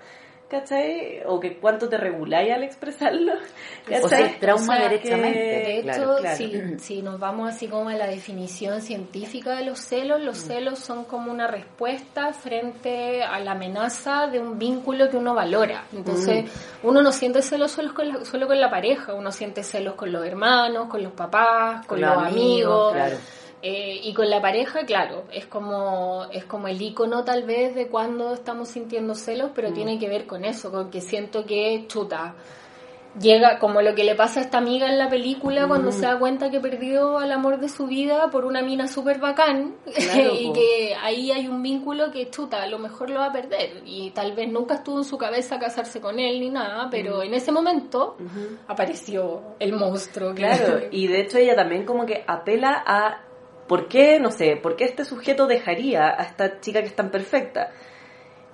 ¿cachai? 0.50 1.22
O 1.26 1.40
que 1.40 1.58
cuánto 1.58 1.90
te 1.90 1.98
reguláis 1.98 2.52
al 2.54 2.64
expresarlo, 2.64 3.34
O 4.04 4.08
sea, 4.08 4.40
trauma 4.40 4.64
O 4.64 4.78
sea, 4.78 4.90
derechamente. 4.90 5.40
De 5.40 5.80
hecho, 5.80 5.84
claro. 5.84 6.16
claro. 6.20 6.38
Si, 6.38 6.80
si 6.80 7.02
nos 7.02 7.20
vamos 7.20 7.50
así 7.54 7.68
como 7.68 7.90
a 7.90 7.94
la 7.96 8.08
definición 8.08 8.82
científica 8.82 9.56
de 9.56 9.66
los 9.66 9.80
celos, 9.80 10.22
los 10.22 10.38
Mm. 10.44 10.48
celos 10.48 10.80
son 10.80 11.06
como 11.06 11.32
una 11.32 11.48
respuesta 11.48 12.34
frente 12.34 13.24
a 13.24 13.40
la 13.40 13.52
amenaza 13.52 14.28
de 14.28 14.40
un 14.40 14.58
vínculo 14.58 15.10
que 15.10 15.18
uno 15.18 15.34
valora. 15.34 15.84
Entonces, 15.94 16.46
Mm. 16.46 16.88
uno 16.88 17.02
no 17.02 17.12
siente 17.12 17.42
celos 17.42 17.72
solo 17.72 17.94
con, 17.94 18.08
la, 18.10 18.26
solo 18.26 18.48
con 18.48 18.60
la 18.60 18.70
pareja, 18.70 19.14
uno 19.14 19.32
siente 19.32 19.64
celos 19.64 19.96
con 19.96 20.12
los 20.12 20.26
hermanos, 20.26 20.88
con 20.90 21.02
los 21.04 21.14
papás, 21.14 21.86
con, 21.86 22.02
los 22.02 22.12
amigos. 22.18 22.94
claro. 22.94 23.18
Eh, 23.68 24.00
y 24.04 24.14
con 24.14 24.30
la 24.30 24.40
pareja, 24.40 24.86
claro, 24.86 25.24
es 25.32 25.48
como, 25.48 26.28
es 26.32 26.46
como 26.46 26.68
el 26.68 26.80
icono 26.80 27.24
tal 27.24 27.46
vez 27.46 27.74
de 27.74 27.88
cuando 27.88 28.32
estamos 28.36 28.68
sintiendo 28.68 29.16
celos, 29.16 29.50
pero 29.56 29.74
tiene 29.74 29.98
que 29.98 30.08
ver 30.08 30.28
con 30.28 30.46
eso, 30.46 30.70
con 30.72 30.92
que 30.92 31.02
siento 31.02 31.48
que 31.48 31.86
chuta. 31.88 32.36
Llega 33.20 33.58
como 33.58 33.82
lo 33.82 33.96
que 33.96 34.04
le 34.04 34.14
pasa 34.14 34.40
a 34.40 34.44
esta 34.44 34.60
amiga 34.60 34.88
en 34.88 35.00
la 35.00 35.10
película 35.10 35.68
cuando 35.68 35.92
se 35.92 36.02
da 36.02 36.20
cuenta 36.20 36.52
que 36.52 36.60
perdió 36.60 37.18
al 37.18 37.32
amor 37.32 37.60
de 37.60 37.68
su 37.70 37.88
vida 37.88 38.30
por 38.30 38.46
una 38.46 38.62
mina 38.62 38.88
súper 38.88 39.18
bacán 39.18 39.74
Claro, 39.86 40.36
y 40.40 40.48
po. 40.48 40.54
que 40.54 40.96
ahí 41.02 41.32
hay 41.32 41.48
un 41.48 41.64
vínculo 41.64 42.12
que 42.12 42.30
chuta, 42.30 42.62
a 42.62 42.68
lo 42.68 42.78
mejor 42.78 43.10
lo 43.10 43.22
va 43.22 43.28
a 43.28 43.32
perder 43.32 43.82
y 43.84 44.12
tal 44.12 44.34
vez 44.34 44.48
nunca 44.52 44.76
estuvo 44.76 45.00
en 45.00 45.06
su 45.06 45.18
cabeza 45.18 45.58
casarse 45.58 46.00
con 46.00 46.20
él 46.20 46.40
ni 46.40 46.52
nada, 46.52 46.88
pero 46.92 47.24
en 47.24 47.34
ese 47.34 47.52
momento 47.52 48.16
apareció 48.68 49.42
el 49.58 49.74
monstruo. 49.74 50.36
Claro, 50.36 50.82
y 50.92 51.08
de 51.08 51.22
hecho 51.22 51.40
ella 51.40 51.56
también 51.56 51.84
como 51.84 52.06
que 52.06 52.24
apela 52.28 52.84
a 52.86 53.22
por 53.68 53.88
qué, 53.88 54.20
no 54.20 54.32
sé, 54.32 54.58
por 54.58 54.76
qué 54.76 54.84
este 54.86 55.06
sujeto 55.06 55.48
dejaría 55.48 56.08
a 56.08 56.24
esta 56.24 56.60
chica 56.60 56.82
que 56.82 56.88
es 56.88 56.96
tan 56.96 57.10
perfecta. 57.12 57.72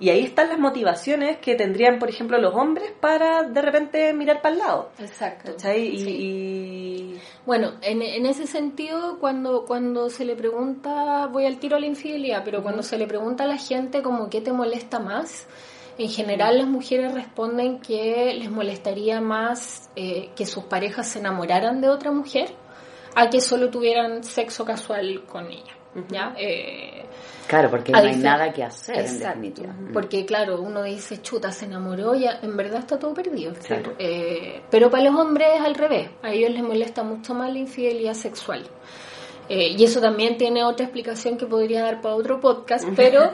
Y 0.00 0.10
ahí 0.10 0.24
están 0.24 0.48
las 0.48 0.58
motivaciones 0.58 1.36
que 1.38 1.54
tendrían, 1.54 2.00
por 2.00 2.08
ejemplo, 2.08 2.36
los 2.38 2.54
hombres 2.56 2.90
para 2.98 3.44
de 3.44 3.62
repente 3.62 4.12
mirar 4.12 4.42
para 4.42 4.54
el 4.54 4.58
lado. 4.58 4.90
Exacto. 4.98 5.52
¿Cachai? 5.52 5.86
Y, 5.86 5.98
Sí. 5.98 6.10
y- 6.10 7.20
Bueno, 7.46 7.74
en, 7.82 8.02
en 8.02 8.26
ese 8.26 8.48
sentido, 8.48 9.18
cuando, 9.20 9.64
cuando 9.64 10.10
se 10.10 10.24
le 10.24 10.34
pregunta, 10.34 11.26
voy 11.28 11.46
al 11.46 11.58
tiro 11.58 11.76
a 11.76 11.80
la 11.80 11.86
infidelidad, 11.86 12.42
pero 12.44 12.62
cuando 12.64 12.82
se 12.82 12.98
le 12.98 13.06
pregunta 13.06 13.44
a 13.44 13.46
la 13.46 13.58
gente 13.58 14.02
como 14.02 14.28
qué 14.28 14.40
te 14.40 14.52
molesta 14.52 14.98
más, 14.98 15.46
en 15.98 16.08
general 16.08 16.58
las 16.58 16.66
mujeres 16.66 17.12
responden 17.14 17.78
que 17.78 18.34
les 18.34 18.50
molestaría 18.50 19.20
más 19.20 19.88
eh, 19.94 20.30
que 20.34 20.46
sus 20.46 20.64
parejas 20.64 21.06
se 21.10 21.20
enamoraran 21.20 21.80
de 21.80 21.90
otra 21.90 22.10
mujer 22.10 22.48
a 23.14 23.30
que 23.30 23.40
solo 23.40 23.70
tuvieran 23.70 24.24
sexo 24.24 24.64
casual 24.64 25.24
con 25.26 25.46
ella. 25.50 25.76
¿ya? 26.08 26.34
Eh, 26.38 27.04
Claro, 27.46 27.70
porque 27.70 27.92
no 27.92 27.98
hay 27.98 28.16
nada 28.16 28.52
que 28.52 28.62
hacer, 28.62 28.96
en 28.96 29.04
Exacto. 29.04 29.62
Mm. 29.64 29.92
Porque 29.92 30.24
claro, 30.24 30.60
uno 30.60 30.82
dice, 30.84 31.20
chuta, 31.20 31.52
se 31.52 31.66
enamoró, 31.66 32.14
ya 32.14 32.38
en 32.42 32.56
verdad 32.56 32.80
está 32.80 32.98
todo 32.98 33.12
perdido. 33.12 33.52
Claro. 33.66 33.94
Eh, 33.98 34.62
pero 34.70 34.90
para 34.90 35.04
los 35.04 35.14
hombres 35.14 35.48
es 35.56 35.60
al 35.60 35.74
revés, 35.74 36.08
a 36.22 36.32
ellos 36.32 36.50
les 36.50 36.62
molesta 36.62 37.02
mucho 37.02 37.34
más 37.34 37.52
la 37.52 37.58
infidelidad 37.58 38.14
sexual. 38.14 38.64
Eh, 39.48 39.74
y 39.76 39.84
eso 39.84 40.00
también 40.00 40.38
tiene 40.38 40.64
otra 40.64 40.86
explicación 40.86 41.36
que 41.36 41.46
podría 41.46 41.82
dar 41.82 42.00
para 42.00 42.14
otro 42.14 42.40
podcast, 42.40 42.86
pero 42.96 43.32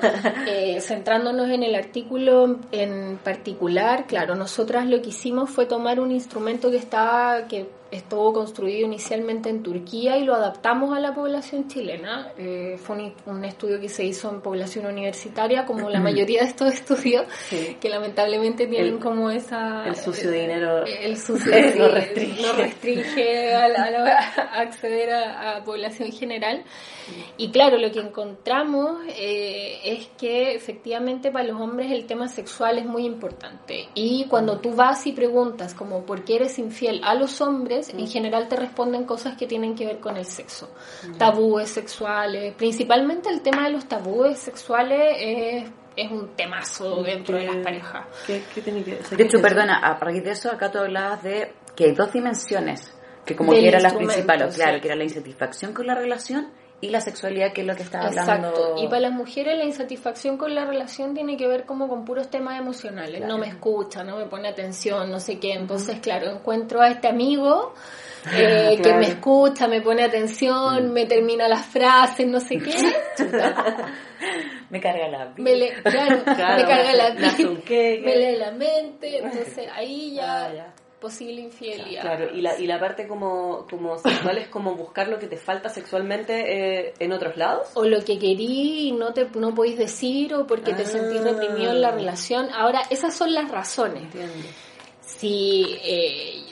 eh, 0.48 0.80
centrándonos 0.80 1.48
en 1.50 1.62
el 1.62 1.74
artículo 1.74 2.56
en 2.72 3.18
particular, 3.22 4.06
claro, 4.06 4.34
nosotras 4.34 4.86
lo 4.86 5.00
que 5.02 5.10
hicimos 5.10 5.50
fue 5.50 5.66
tomar 5.66 6.00
un 6.00 6.10
instrumento 6.10 6.70
que 6.70 6.78
estaba, 6.78 7.46
que 7.46 7.68
estuvo 7.90 8.32
construido 8.32 8.86
inicialmente 8.86 9.48
en 9.48 9.62
Turquía 9.62 10.16
y 10.18 10.24
lo 10.24 10.34
adaptamos 10.34 10.96
a 10.96 11.00
la 11.00 11.14
población 11.14 11.68
chilena. 11.68 12.32
Eh, 12.36 12.76
fue 12.78 12.96
un, 12.96 13.14
un 13.26 13.44
estudio 13.44 13.80
que 13.80 13.88
se 13.88 14.04
hizo 14.04 14.30
en 14.30 14.40
población 14.40 14.86
universitaria, 14.86 15.64
como 15.64 15.88
la 15.88 16.00
mayoría 16.00 16.42
de 16.42 16.48
estos 16.48 16.72
estudios, 16.74 17.24
Sí. 17.48 17.76
que 17.80 17.88
lamentablemente 17.88 18.66
tienen 18.66 18.94
El- 18.94 18.98
como 19.00 19.30
esa... 19.30 19.86
el 19.86 19.96
sucio 19.96 20.30
dinero 20.30 20.84
El 20.84 21.16
sucio 21.26 21.50
lo 21.50 21.88
sí, 21.88 21.94
restringe. 21.94 22.42
lo 22.42 22.52
restringe 22.54 23.54
a, 23.54 23.68
la- 23.68 23.84
a 23.84 23.90
la- 23.90 24.18
a 24.18 24.60
acceder 24.60 25.10
a, 25.10 25.56
a 25.56 25.64
población 25.64 26.12
general. 26.12 26.64
Y 27.38 27.50
claro, 27.50 27.78
lo 27.78 27.90
que 27.90 28.00
encontramos 28.00 29.00
eh, 29.16 29.78
es 29.84 30.08
que 30.18 30.54
efectivamente 30.54 31.30
para 31.30 31.46
los 31.46 31.58
hombres 31.58 31.90
el 31.90 32.04
tema 32.06 32.28
sexual 32.28 32.76
es 32.78 32.84
muy 32.84 33.06
importante. 33.06 33.88
Y 33.94 34.26
cuando 34.28 34.58
tú 34.58 34.74
vas 34.74 35.06
y 35.06 35.12
preguntas 35.12 35.72
como 35.74 36.04
por 36.04 36.24
qué 36.24 36.36
eres 36.36 36.58
infiel 36.58 37.00
a 37.04 37.14
los 37.14 37.40
hombres, 37.40 37.77
en 37.88 38.06
general 38.06 38.48
te 38.48 38.56
responden 38.56 39.04
cosas 39.04 39.36
que 39.36 39.46
tienen 39.46 39.74
que 39.74 39.86
ver 39.86 39.98
con 40.00 40.16
el 40.16 40.24
sexo. 40.24 40.70
Tabúes 41.18 41.70
sexuales, 41.70 42.54
principalmente 42.54 43.28
el 43.30 43.40
tema 43.40 43.64
de 43.64 43.70
los 43.70 43.86
tabúes 43.86 44.38
sexuales 44.38 45.16
es, 45.20 45.64
es 45.96 46.10
un 46.10 46.28
temazo 46.36 47.02
dentro 47.02 47.36
de 47.36 47.44
las 47.46 47.56
¿Qué- 47.56 47.62
parejas. 47.62 48.06
¿Qué, 48.26 48.42
qué 48.54 48.60
tiene 48.62 48.82
que 48.84 48.94
o 48.94 49.04
sea, 49.04 49.16
De 49.16 49.24
hecho, 49.24 49.40
perdona, 49.40 49.78
a 49.78 49.94
raíz 49.98 50.22
de 50.24 50.30
eso, 50.32 50.50
acá 50.50 50.70
tú 50.70 50.78
hablabas 50.78 51.22
de 51.22 51.52
que 51.76 51.84
hay 51.84 51.92
dos 51.92 52.12
dimensiones, 52.12 52.92
que 53.24 53.36
como 53.36 53.52
que 53.52 53.66
eran 53.68 53.82
las 53.82 53.94
principales, 53.94 54.54
claro, 54.56 54.74
sí. 54.76 54.80
que 54.80 54.88
era 54.88 54.96
la 54.96 55.04
insatisfacción 55.04 55.72
con 55.72 55.86
la 55.86 55.94
relación 55.94 56.48
y 56.80 56.90
la 56.90 57.00
sexualidad, 57.00 57.52
que 57.52 57.62
es 57.62 57.66
lo 57.66 57.74
que 57.74 57.82
estaba 57.82 58.06
hablando. 58.06 58.48
Exacto. 58.50 58.74
Y 58.78 58.86
para 58.86 59.00
las 59.00 59.12
mujeres 59.12 59.58
la 59.58 59.64
insatisfacción 59.64 60.36
con 60.36 60.54
la 60.54 60.64
relación 60.64 61.12
tiene 61.14 61.36
que 61.36 61.48
ver 61.48 61.64
como 61.64 61.88
con 61.88 62.04
puros 62.04 62.30
temas 62.30 62.58
emocionales. 62.60 63.20
No 63.24 63.36
me 63.36 63.48
escucha, 63.48 64.04
no 64.04 64.16
me 64.16 64.26
pone 64.26 64.48
atención, 64.48 65.10
no 65.10 65.18
sé 65.18 65.38
qué. 65.40 65.54
Entonces, 65.54 65.98
claro, 66.00 66.30
encuentro 66.30 66.80
a 66.80 66.88
este 66.88 67.08
amigo 67.08 67.74
eh, 68.32 68.78
que 68.82 68.94
me 68.94 69.08
escucha, 69.08 69.66
me 69.66 69.80
pone 69.80 70.04
atención, 70.04 70.92
me 70.92 71.06
termina 71.06 71.48
las 71.48 71.66
frases, 71.66 72.26
no 72.28 72.38
sé 72.40 72.58
qué. 72.58 72.74
Me 74.70 74.80
carga 74.80 75.08
la 75.08 75.24
vida. 75.26 75.34
me, 75.38 75.54
le- 75.56 75.82
claro, 75.82 76.22
Claro, 76.24 76.56
me 76.62 76.68
carga 76.68 76.92
la 76.94 77.34
queque. 77.34 78.02
me 78.04 78.16
lee 78.16 78.36
la 78.36 78.50
mente. 78.50 79.18
Entonces, 79.18 79.66
ahí 79.74 80.14
ya... 80.14 80.44
Ah, 80.44 80.52
ya. 80.54 80.74
Posible 81.00 81.40
infidelidad. 81.40 82.02
Claro, 82.02 82.34
y 82.34 82.40
la, 82.40 82.58
y 82.58 82.66
la 82.66 82.78
parte 82.78 83.06
como, 83.06 83.66
como 83.70 83.98
sexual 83.98 84.38
es 84.38 84.48
como 84.48 84.74
buscar 84.74 85.08
lo 85.08 85.18
que 85.18 85.26
te 85.26 85.36
falta 85.36 85.68
sexualmente 85.68 86.86
eh, 86.88 86.94
en 86.98 87.12
otros 87.12 87.36
lados. 87.36 87.68
O 87.74 87.84
lo 87.84 88.04
que 88.04 88.18
querí 88.18 88.88
y 88.88 88.92
no, 88.92 89.12
te, 89.12 89.26
no 89.34 89.54
podéis 89.54 89.78
decir, 89.78 90.34
o 90.34 90.46
porque 90.46 90.74
te 90.74 90.84
sentís 90.84 91.22
reprimido 91.22 91.72
en 91.72 91.80
la 91.80 91.92
relación. 91.92 92.48
Ahora, 92.52 92.82
esas 92.90 93.14
son 93.14 93.32
las 93.32 93.50
razones. 93.50 94.04
Si, 95.00 95.64
eh, 95.82 96.42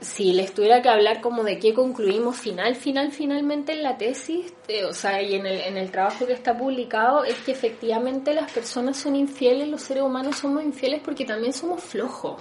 si 0.00 0.32
les 0.32 0.54
tuviera 0.54 0.82
que 0.82 0.88
hablar 0.88 1.20
como 1.20 1.42
de 1.42 1.58
qué 1.58 1.74
concluimos 1.74 2.36
final, 2.36 2.76
final, 2.76 3.10
finalmente 3.12 3.72
en 3.72 3.82
la 3.82 3.96
tesis, 3.96 4.52
eh, 4.68 4.84
o 4.84 4.92
sea, 4.92 5.22
y 5.22 5.34
en 5.34 5.46
el, 5.46 5.60
en 5.60 5.76
el 5.76 5.90
trabajo 5.90 6.26
que 6.26 6.32
está 6.32 6.56
publicado, 6.56 7.24
es 7.24 7.36
que 7.40 7.52
efectivamente 7.52 8.32
las 8.34 8.50
personas 8.52 8.96
son 8.96 9.16
infieles, 9.16 9.68
los 9.68 9.82
seres 9.82 10.02
humanos 10.02 10.36
somos 10.36 10.62
infieles 10.62 11.00
porque 11.04 11.24
también 11.24 11.52
somos 11.52 11.82
flojos. 11.82 12.40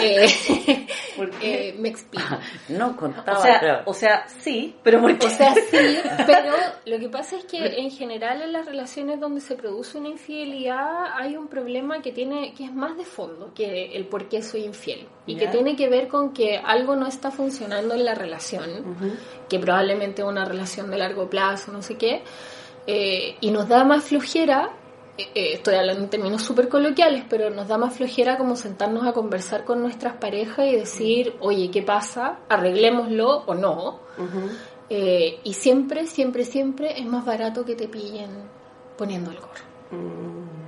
Eh, 0.00 0.26
eh, 1.42 1.74
me 1.78 1.88
explico. 1.88 2.24
No 2.68 2.96
contaba. 2.96 3.38
O 3.38 3.42
sea, 3.42 3.60
claro. 3.60 3.82
o 3.86 3.94
sea, 3.94 4.28
sí, 4.28 4.74
pero 4.82 5.00
¿por 5.00 5.18
qué? 5.18 5.26
O 5.26 5.30
sea, 5.30 5.54
sí, 5.54 5.60
pero 6.26 6.52
lo 6.86 6.98
que 6.98 7.08
pasa 7.08 7.36
es 7.36 7.44
que 7.44 7.58
en 7.78 7.90
general 7.90 8.42
en 8.42 8.52
las 8.52 8.66
relaciones 8.66 9.20
donde 9.20 9.40
se 9.40 9.54
produce 9.54 9.98
una 9.98 10.08
infidelidad 10.08 11.12
hay 11.14 11.36
un 11.36 11.48
problema 11.48 12.00
que 12.00 12.12
tiene 12.12 12.54
que 12.54 12.64
es 12.64 12.74
más 12.74 12.96
de 12.96 13.04
fondo 13.04 13.52
que 13.54 13.96
el 13.96 14.06
por 14.06 14.28
qué 14.28 14.42
soy 14.42 14.64
infiel 14.64 15.06
y 15.26 15.36
que 15.36 15.48
tiene 15.48 15.76
que 15.76 15.88
ver 15.88 16.08
con 16.08 16.32
que 16.32 16.58
algo 16.58 16.96
no 16.96 17.06
está 17.06 17.30
funcionando 17.30 17.94
en 17.94 18.04
la 18.04 18.14
relación, 18.14 19.16
que 19.48 19.58
probablemente 19.58 20.22
es 20.22 20.28
una 20.28 20.44
relación 20.44 20.90
de 20.90 20.98
largo 20.98 21.30
plazo, 21.30 21.72
no 21.72 21.80
sé 21.80 21.96
qué, 21.96 22.22
eh, 22.86 23.36
y 23.40 23.50
nos 23.50 23.68
da 23.68 23.84
más 23.84 24.04
flojera. 24.04 24.70
Eh, 25.16 25.30
eh, 25.34 25.50
estoy 25.54 25.76
hablando 25.76 26.02
en 26.02 26.10
términos 26.10 26.42
súper 26.42 26.68
coloquiales, 26.68 27.24
pero 27.28 27.50
nos 27.50 27.68
da 27.68 27.78
más 27.78 27.96
flojera 27.96 28.36
como 28.36 28.56
sentarnos 28.56 29.06
a 29.06 29.12
conversar 29.12 29.64
con 29.64 29.80
nuestras 29.80 30.14
parejas 30.14 30.66
y 30.66 30.76
decir, 30.76 31.36
oye, 31.40 31.70
¿qué 31.70 31.82
pasa? 31.82 32.40
Arreglémoslo 32.48 33.44
o 33.46 33.54
no. 33.54 34.00
Eh, 34.90 35.38
y 35.44 35.54
siempre, 35.54 36.06
siempre, 36.06 36.44
siempre 36.44 36.98
es 36.98 37.06
más 37.06 37.24
barato 37.24 37.64
que 37.64 37.76
te 37.76 37.86
pillen 37.86 38.30
poniendo 38.98 39.30
el 39.30 39.38
gorro. 39.38 39.73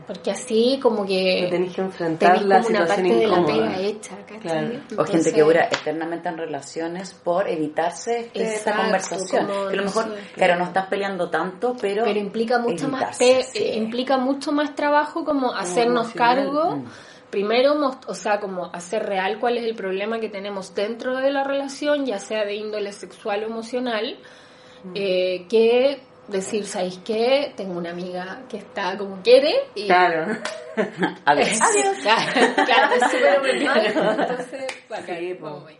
Porque 0.07 0.31
así 0.31 0.79
como 0.81 1.05
que 1.05 1.43
No 1.43 1.51
tenés 1.51 1.75
que 1.75 1.81
enfrentar 1.81 2.35
tenés 2.35 2.47
la 2.47 2.57
como 2.63 2.69
una 2.69 2.87
parte 2.87 3.03
situación 3.03 3.19
de 3.21 3.27
la 3.27 3.39
incómoda. 3.41 3.67
pega 3.77 3.81
hecha. 3.81 4.17
Claro. 4.41 4.69
O 4.99 5.05
gente 5.05 5.33
que 5.33 5.43
dura 5.43 5.65
eternamente 5.65 6.29
en 6.29 6.39
relaciones 6.39 7.13
por 7.15 7.49
evitarse 7.49 8.21
este- 8.33 8.55
esta 8.55 8.77
conversación. 8.77 9.47
como, 9.49 9.67
que 9.69 9.73
a 9.75 9.77
lo 9.77 9.83
mejor, 9.85 10.05
sé. 10.05 10.33
claro, 10.35 10.57
no 10.57 10.65
estás 10.67 10.87
peleando 10.87 11.29
tanto, 11.29 11.75
pero... 11.81 12.05
pero 12.05 12.21
implica 12.21 12.59
mucho 12.61 12.89
más 12.89 13.19
pe- 13.19 13.43
sí. 13.43 13.59
eh, 13.59 13.77
implica 13.77 14.17
mucho 14.17 14.53
más 14.53 14.77
trabajo 14.77 15.25
como 15.25 15.53
hacernos 15.53 16.15
emocional, 16.15 16.37
cargo 16.45 16.77
mm. 16.77 16.85
primero 17.31 17.75
o 18.07 18.15
sea 18.15 18.39
como 18.39 18.67
hacer 18.73 19.03
real 19.05 19.41
cuál 19.41 19.59
es 19.59 19.65
el 19.65 19.75
problema 19.75 20.21
que 20.21 20.29
tenemos 20.29 20.73
dentro 20.75 21.17
de 21.17 21.33
la 21.33 21.43
relación 21.43 22.07
ya 22.07 22.21
sea 22.21 22.45
de 22.45 22.55
índole 22.55 22.93
sexual 22.93 23.43
o 23.43 23.47
emocional 23.47 24.19
Mm. 24.85 24.93
eh, 24.95 25.47
que 25.49 26.01
decir 26.29 26.67
sabéis 26.67 26.99
qué 27.05 27.53
tengo 27.57 27.79
una 27.79 27.91
amiga 27.91 28.43
que 28.49 28.59
está 28.59 28.97
como 28.99 29.23
quiere 29.23 29.55
y 29.75 29.87
Claro. 29.87 30.39
A 31.25 31.35
ver, 31.35 31.49
claro, 32.03 32.55
claro, 32.67 32.95
es 32.95 33.11
súper 33.11 33.57
emocional 33.57 34.21
entonces 34.21 34.67
bacán, 34.89 35.19
Sí, 35.19 35.35
po. 35.35 35.45
vamos 35.47 35.69
ahí. 35.69 35.79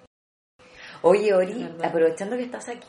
Oye, 1.03 1.35
Ori, 1.35 1.69
aprovechando 1.85 2.37
que 2.37 2.45
estás 2.45 2.69
aquí, 2.69 2.87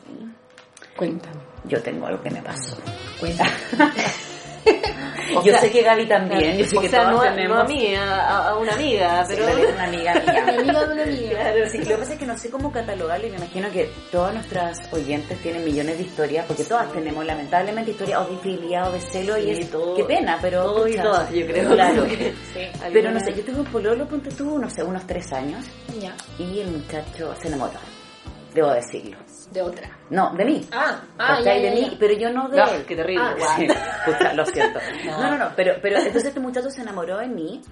cuéntame. 0.96 1.40
yo 1.64 1.82
tengo 1.82 2.06
algo 2.06 2.22
que 2.22 2.30
me 2.30 2.42
pasó. 2.42 2.76
cuéntame 3.20 3.50
O 5.36 5.42
yo 5.44 5.52
sea, 5.52 5.60
sé 5.60 5.70
que 5.70 5.82
Gaby 5.82 6.06
también, 6.08 6.56
yo 6.56 6.64
sé 6.64 6.78
que 6.78 6.88
sea, 6.88 7.00
todas 7.10 7.14
no, 7.16 7.20
tenemos... 7.34 7.56
no 7.58 7.62
a 7.62 7.66
mí, 7.66 7.94
a, 7.94 8.48
a 8.48 8.56
una 8.56 8.72
amiga, 8.72 9.24
pero 9.28 9.44
pero... 9.44 9.68
una 9.74 9.84
amiga 9.84 10.14
mía. 10.14 10.44
mi 10.46 10.54
amiga 10.56 10.84
de 10.86 10.92
una 10.94 11.02
amiga 11.02 11.30
Claro, 11.40 11.68
sí, 11.70 11.78
lo 11.78 11.84
que 11.84 11.94
pasa 11.96 12.12
es 12.14 12.18
que 12.18 12.26
no 12.26 12.38
sé 12.38 12.50
cómo 12.50 12.72
catalogarlo 12.72 13.26
y 13.26 13.30
me 13.30 13.36
imagino 13.36 13.70
que 13.70 13.90
todas 14.10 14.32
nuestras 14.32 14.78
oyentes 14.90 15.38
tienen 15.42 15.64
millones 15.66 15.98
de 15.98 16.04
historias, 16.04 16.46
porque 16.46 16.64
todas 16.64 16.90
tenemos 16.94 17.26
lamentablemente 17.26 17.90
historias 17.90 18.20
o 18.22 18.24
de 18.24 18.32
infidelidad 18.32 18.88
o 18.88 18.92
de 18.92 19.00
celo 19.02 19.36
y 19.36 19.42
Sí, 19.42 19.50
es, 19.60 19.70
todo- 19.70 19.94
qué 19.96 20.04
pena, 20.04 20.38
pero... 20.40 20.62
todo 20.64 20.88
y 20.88 20.92
pucha, 20.92 21.02
todas, 21.02 21.30
yo 21.30 21.46
creo. 21.46 21.68
Claro. 21.74 22.06
sí 22.08 22.68
Pero 22.90 23.10
no 23.10 23.20
sé, 23.20 23.34
yo 23.34 23.44
tuve 23.44 23.60
un 23.60 23.66
pololo, 23.66 24.08
ponte 24.08 24.30
tú, 24.30 24.58
no 24.58 24.70
sé, 24.70 24.82
unos 24.82 25.06
tres 25.06 25.30
años 25.32 25.62
ya 26.00 26.14
y 26.38 26.60
el 26.60 26.70
muchacho 26.70 27.34
se 27.40 27.48
enamoró, 27.48 27.78
debo 28.54 28.70
decirlo. 28.72 29.16
de 29.52 29.62
otra 29.62 29.90
No, 30.10 30.34
de 30.34 30.44
mí. 30.44 30.60
ah 30.72 31.00
ah 31.18 31.36
¿Cachai? 31.38 31.44
ya, 31.44 31.52
de 31.54 31.62
ya, 31.62 31.70
mí, 31.86 31.90
ya. 31.92 31.96
pero 31.98 32.14
yo 32.14 32.30
no 32.32 32.48
de 32.48 32.56
No, 32.58 32.66
él. 32.72 32.84
qué 32.86 32.96
terrible. 32.96 33.24
Ah, 33.24 33.34
Sí, 33.56 33.66
pucha, 34.06 34.32
lo 34.34 34.44
siento. 34.46 34.78
No, 35.06 35.30
no, 35.30 35.38
no, 35.38 35.50
pero, 35.56 35.74
pero 35.82 35.96
entonces 35.98 36.26
este 36.26 36.40
muchacho 36.40 36.70
se 36.70 36.82
enamoró 36.82 37.18
de 37.18 37.28
mí 37.28 37.62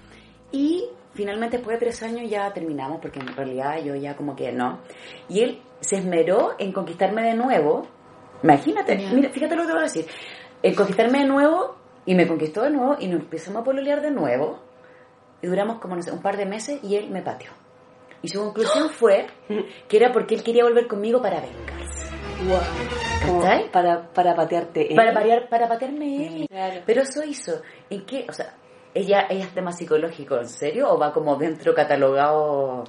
y 0.51 0.85
finalmente 1.13 1.57
después 1.57 1.79
de 1.79 1.85
tres 1.85 2.01
años 2.03 2.29
ya 2.29 2.51
terminamos 2.53 2.99
porque 3.01 3.19
en 3.19 3.27
realidad 3.27 3.77
yo 3.83 3.95
ya 3.95 4.15
como 4.15 4.35
que 4.35 4.51
no. 4.51 4.79
Y 5.29 5.41
él 5.41 5.61
se 5.81 5.97
esmeró 5.97 6.55
en 6.59 6.71
conquistarme 6.71 7.21
de 7.23 7.33
nuevo. 7.35 7.87
Imagínate, 8.43 8.97
Ya. 8.97 9.11
mira, 9.11 9.29
fíjate 9.29 9.55
lo 9.55 9.63
que 9.63 9.67
te 9.67 9.73
voy 9.73 9.81
a 9.81 9.85
decir. 9.85 10.05
En 10.63 10.75
conquistarme 10.75 11.19
de 11.19 11.25
nuevo 11.25 11.75
y 12.05 12.15
me 12.15 12.27
conquistó 12.27 12.61
de 12.63 12.69
nuevo 12.71 12.95
y 12.99 13.07
nos 13.07 13.21
empezamos 13.21 13.61
a 13.61 13.65
pololear 13.65 14.01
de 14.01 14.11
nuevo 14.11 14.59
y 15.41 15.47
duramos 15.47 15.79
como 15.79 15.95
no 15.95 16.01
sé, 16.01 16.11
un 16.11 16.21
par 16.21 16.37
de 16.37 16.45
meses 16.45 16.79
y 16.83 16.95
él 16.95 17.09
me 17.09 17.21
pateó. 17.21 17.51
Y 18.21 18.29
su 18.29 18.39
conclusión 18.39 18.89
fue 18.89 19.27
que 19.87 19.97
era 19.97 20.11
porque 20.11 20.35
él 20.35 20.43
quería 20.43 20.63
volver 20.63 20.87
conmigo 20.87 21.21
para 21.21 21.39
vengarse. 21.39 22.07
¿Cachai? 23.25 23.71
Para, 23.71 24.07
para 24.13 24.35
patearte. 24.35 24.89
Para, 24.95 25.09
él. 25.09 25.13
parear, 25.13 25.49
para 25.49 25.67
patearme 25.67 26.27
él. 26.27 26.47
Claro. 26.47 26.81
Pero 26.85 27.01
eso 27.01 27.23
hizo. 27.23 27.61
¿En 27.89 28.05
qué? 28.05 28.25
O 28.29 28.33
sea, 28.33 28.55
ella, 28.93 29.27
ella 29.29 29.45
es 29.45 29.53
tema 29.53 29.71
psicológico, 29.71 30.37
¿en 30.37 30.49
serio? 30.49 30.91
¿O 30.91 30.97
va 30.97 31.13
como 31.13 31.35
dentro 31.35 31.73
catalogado 31.73 32.83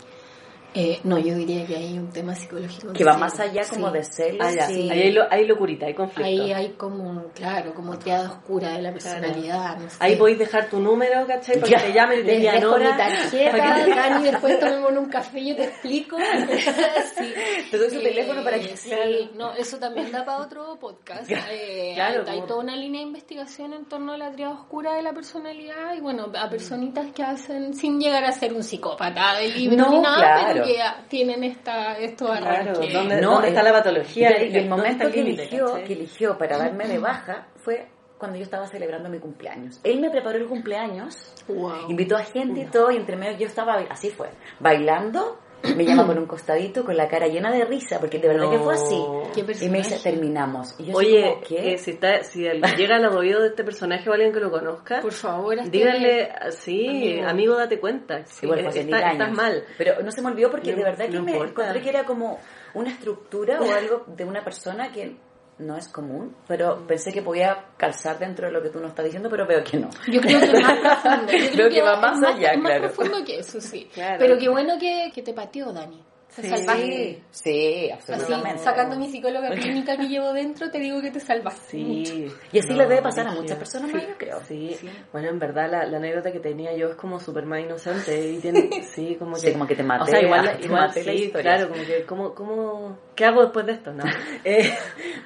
Eh, 0.80 1.00
no, 1.04 1.18
yo 1.18 1.34
diría 1.34 1.66
que 1.66 1.76
hay 1.76 1.98
un 1.98 2.10
tema 2.10 2.34
psicológico. 2.34 2.92
que 2.92 3.02
va 3.04 3.14
sí, 3.14 3.20
más 3.20 3.40
allá 3.40 3.62
como 3.68 3.88
sí. 3.88 3.92
de 3.94 4.04
celos? 4.04 4.46
Ah. 4.60 4.66
Sí. 4.68 4.88
Ahí 4.90 5.00
hay, 5.02 5.12
lo- 5.12 5.26
hay 5.30 5.46
locurita, 5.46 5.86
hay 5.86 5.94
conflicto. 5.94 6.24
Ahí 6.24 6.52
hay 6.52 6.68
como, 6.74 7.24
claro, 7.34 7.74
como 7.74 7.98
triada 7.98 8.30
oscura 8.30 8.72
de 8.72 8.82
la 8.82 8.92
personalidad. 8.92 9.76
no 9.78 9.90
sé. 9.90 9.96
Ahí 10.00 10.16
podéis 10.16 10.38
dejar 10.38 10.68
tu 10.70 10.78
número, 10.78 11.26
¿cachai? 11.26 11.56
Para 11.60 11.66
que 11.66 11.70
Ya. 11.72 11.84
te 11.86 11.92
llamen 11.92 12.20
y 12.20 12.22
te 12.24 12.36
digan 12.36 12.54
dejo 12.60 12.78
mi 12.78 12.84
hora. 12.86 12.96
tarjeta, 12.96 13.50
para 13.58 13.74
que 13.74 13.84
te- 13.84 13.94
Dani, 13.96 14.24
después 14.24 14.60
tomemos 14.60 14.92
un 14.92 15.06
café 15.10 15.40
y 15.40 15.48
yo 15.50 15.56
te 15.56 15.64
explico. 15.64 16.16
sí. 17.18 17.34
Te 17.70 17.78
doy 17.78 17.90
su 17.90 18.00
teléfono 18.00 18.44
para 18.44 18.58
que- 18.58 18.76
Sí, 18.76 19.30
no, 19.34 19.52
eso 19.54 19.78
también 19.78 20.12
da 20.12 20.24
para 20.24 20.38
otro 20.38 20.78
podcast. 20.78 21.28
Eh, 21.50 21.92
Claro, 21.94 22.24
hay, 22.28 22.42
toda 22.42 22.60
una 22.60 22.76
línea 22.76 23.00
de 23.00 23.06
investigación 23.08 23.72
en 23.72 23.84
torno 23.86 24.12
a 24.12 24.18
la 24.18 24.30
triada 24.30 24.52
oscura 24.52 24.94
de 24.94 25.02
la 25.02 25.12
personalidad 25.12 25.94
y 25.96 26.00
bueno, 26.00 26.30
a 26.38 26.48
personitas 26.48 27.06
que 27.12 27.22
hacen, 27.22 27.74
sin 27.74 27.98
llegar 27.98 28.24
a 28.24 28.32
ser 28.32 28.52
un 28.52 28.62
psicópata 28.62 29.38
de 29.38 29.48
libro 29.48 29.76
No, 29.76 29.90
ni 29.90 30.00
nada, 30.00 30.18
claro. 30.18 30.62
pero 30.64 30.64
que 30.74 31.08
tienen 31.08 31.44
esta, 31.44 31.98
estos 31.98 32.28
Claro, 32.30 32.46
arranques. 32.46 32.92
¿dónde, 32.92 33.20
No, 33.20 33.32
dónde 33.32 33.48
está 33.48 33.60
el- 33.60 33.66
la 33.66 33.72
patología? 33.72 34.30
Y, 34.42 34.44
el 34.46 34.52
¿Dónde 34.52 34.68
momento 34.68 35.04
está 35.04 35.10
que 35.12 35.20
el 35.20 35.24
límite, 35.26 35.42
eligió, 35.44 35.74
que 35.84 35.92
eligió 35.92 36.38
para 36.38 36.58
darme 36.58 36.86
de 36.86 36.98
baja 36.98 37.48
fue 37.56 37.88
cuando 38.18 38.36
yo 38.36 38.42
estaba 38.42 38.66
celebrando 38.66 39.08
mi 39.08 39.18
cumpleaños. 39.20 39.80
Él 39.84 40.00
me 40.00 40.10
preparó 40.10 40.38
el 40.38 40.46
cumpleaños, 40.46 41.32
Wow. 41.46 41.88
invitó 41.88 42.16
a 42.16 42.24
gente 42.24 42.60
y 42.62 42.64
todo, 42.66 42.90
y 42.90 42.96
entre 42.96 43.16
medio 43.16 43.38
yo 43.38 43.46
estaba, 43.46 43.76
así 43.90 44.10
fue, 44.10 44.28
bailando, 44.58 45.38
me 45.76 45.84
llama 45.84 46.06
por 46.06 46.18
un 46.18 46.26
costadito 46.26 46.84
con 46.84 46.96
la 46.96 47.08
cara 47.08 47.26
llena 47.28 47.50
de 47.50 47.64
risa, 47.64 47.98
porque 48.00 48.18
de 48.18 48.28
verdad 48.28 48.50
que 48.50 48.58
fue 48.58 48.74
así. 48.74 48.96
Qué 49.34 49.64
Y 49.64 49.68
me 49.68 49.78
dice, 49.78 49.98
terminamos. 50.02 50.74
Y 50.78 50.86
yo 50.86 50.96
Oye, 50.96 51.22
como, 51.22 51.40
¿qué? 51.42 51.72
eh, 51.74 51.78
si, 51.78 51.92
está, 51.92 52.22
si 52.24 52.42
llega 52.42 52.96
al 52.96 53.06
oído 53.06 53.40
de 53.40 53.48
este 53.48 53.64
personaje 53.64 54.08
o 54.08 54.12
alguien 54.12 54.32
que 54.32 54.40
lo 54.40 54.50
conozca, 54.50 55.00
Por 55.00 55.12
favor, 55.12 55.56
díganle, 55.70 56.30
sí, 56.50 56.86
Amigo. 56.88 57.28
amigo, 57.28 57.56
date 57.56 57.78
cuenta. 57.80 58.24
Sí, 58.26 58.46
Igual 58.46 58.60
fue 58.60 58.68
hace 58.68 58.80
está- 58.80 58.96
años. 58.98 59.12
estás 59.12 59.32
mal. 59.32 59.64
Pero 59.76 60.02
no 60.02 60.10
se 60.12 60.22
me 60.22 60.28
olvidó 60.28 60.50
porque 60.50 60.70
No- 60.72 60.78
de 60.78 60.84
verdad 60.84 61.06
que 61.06 61.12
no 61.16 61.22
me 61.22 61.32
importa. 61.32 61.50
encontré 61.62 61.82
que 61.82 61.88
era 61.88 62.04
como 62.04 62.38
una 62.74 62.90
estructura 62.90 63.60
o 63.60 63.72
algo 63.72 64.04
de 64.06 64.24
una 64.24 64.42
persona 64.44 64.92
que 64.92 65.16
no 65.58 65.76
es 65.76 65.88
común, 65.88 66.34
pero 66.46 66.86
pensé 66.86 67.12
que 67.12 67.22
podía 67.22 67.66
calzar 67.76 68.18
dentro 68.18 68.46
de 68.46 68.52
lo 68.52 68.62
que 68.62 68.70
tú 68.70 68.78
nos 68.78 68.90
estás 68.90 69.04
diciendo, 69.04 69.28
pero 69.28 69.46
veo 69.46 69.62
que 69.64 69.78
no. 69.78 69.90
Yo 70.06 70.20
creo 70.20 70.40
que 70.40 70.60
más 70.60 70.78
profundo. 70.78 71.32
Yo 71.32 71.50
Creo 71.52 71.70
que 71.70 71.82
va 71.82 72.00
más 72.00 72.22
allá, 72.22 72.52
es 72.52 72.58
más 72.58 72.72
claro. 72.72 72.92
profundo 72.92 73.24
que 73.24 73.38
eso, 73.38 73.60
sí. 73.60 73.88
Claro. 73.92 74.16
Pero 74.18 74.38
qué 74.38 74.48
bueno 74.48 74.78
que, 74.78 75.10
que 75.14 75.22
te 75.22 75.32
pateó, 75.32 75.72
Dani. 75.72 76.02
Te 76.36 76.42
Sí. 76.42 76.48
salvaste. 76.50 77.22
Sí, 77.30 77.90
Así, 77.90 78.12
absolutamente. 78.12 78.62
sacando 78.62 78.96
mi 78.96 79.08
psicóloga 79.10 79.48
clínica 79.56 79.96
que 79.96 80.06
llevo 80.08 80.32
dentro, 80.32 80.70
te 80.70 80.78
digo 80.78 81.00
que 81.00 81.10
te 81.10 81.18
salvaste. 81.20 81.70
Sí. 81.70 82.26
Y 82.52 82.58
así 82.60 82.68
No, 82.70 82.76
le 82.76 82.86
debe 82.86 83.02
pasar 83.02 83.26
a 83.26 83.32
muchas 83.32 83.56
personas 83.58 83.90
más, 83.92 84.02
yo 84.06 84.14
creo. 84.18 84.40
Sí. 84.46 84.76
Bueno, 85.10 85.30
en 85.30 85.38
verdad 85.38 85.68
la, 85.70 85.86
la 85.86 85.96
anécdota 85.96 86.30
que 86.30 86.38
tenía 86.38 86.76
yo 86.76 86.90
es 86.90 86.96
como 86.96 87.18
súper 87.18 87.44
más 87.46 87.60
inocente 87.60 88.30
y 88.30 88.38
tiene, 88.38 88.68
sí, 88.94 89.16
como 89.18 89.34
que... 89.34 89.40
Sí, 89.40 89.52
como 89.52 89.66
que 89.66 89.74
te 89.74 89.82
maté, 89.82 90.02
O 90.04 90.06
sea, 90.06 90.22
igual, 90.22 90.56
te 90.60 90.64
igual 90.66 90.86
maté 90.88 91.04
la 91.04 91.12
sí, 91.12 91.18
historia. 91.24 91.42
claro, 91.56 91.70
como 91.70 91.84
que, 91.84 92.04
¿cómo, 92.04 92.34
cómo, 92.34 92.98
¿qué 93.16 93.24
hago 93.24 93.42
después 93.42 93.66
de 93.66 93.72
esto? 93.72 93.92
No, 93.92 94.04
Eh, 94.44 94.70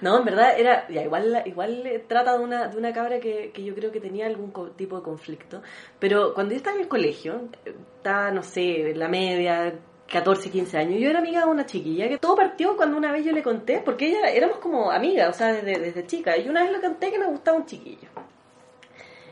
no 0.01 0.19
en 0.19 0.25
verdad 0.25 0.55
era, 0.59 0.89
ya, 0.89 1.03
igual, 1.03 1.43
igual 1.47 1.87
eh, 1.87 2.05
trata 2.09 2.39
de 2.39 2.45
una, 2.45 2.69
de 2.69 2.79
una 2.79 2.93
cabra 2.93 3.19
que, 3.21 3.51
que 3.53 3.63
yo 3.65 3.75
creo 3.75 3.91
que 3.93 4.01
tenía 4.01 4.27
algún 4.27 4.51
co- 4.53 4.71
tipo 4.71 4.97
de 4.97 5.03
conflicto, 5.03 5.63
pero 5.99 6.33
cuando 6.33 6.53
yo 6.53 6.59
estaba 6.59 6.77
en 6.77 6.83
el 6.83 6.89
colegio, 6.89 7.49
eh, 7.67 7.75
estaba, 7.97 8.31
no 8.31 8.43
sé, 8.43 8.91
en 8.93 8.99
la 8.99 9.09
media, 9.09 9.75
14, 10.13 10.51
15 10.51 10.79
años. 10.79 11.01
Yo 11.01 11.09
era 11.09 11.21
amiga 11.21 11.41
de 11.41 11.47
una 11.47 11.65
chiquilla 11.65 12.07
que 12.07 12.19
todo 12.19 12.37
partió 12.37 12.77
cuando 12.77 12.99
una 12.99 13.11
vez 13.11 13.25
yo 13.25 13.33
le 13.33 13.43
conté, 13.43 13.81
porque 13.83 14.09
ella 14.09 14.29
éramos 14.29 14.59
como 14.59 14.91
amigas, 14.91 15.31
o 15.31 15.33
sea, 15.33 15.55
desde, 15.55 15.79
desde 15.79 16.07
chica. 16.07 16.37
Y 16.37 16.49
una 16.49 16.63
vez 16.63 16.73
le 16.73 16.81
conté 16.81 17.11
que 17.11 17.19
me 17.19 17.27
gustaba 17.27 17.57
un 17.57 17.67
chiquillo. 17.67 18.09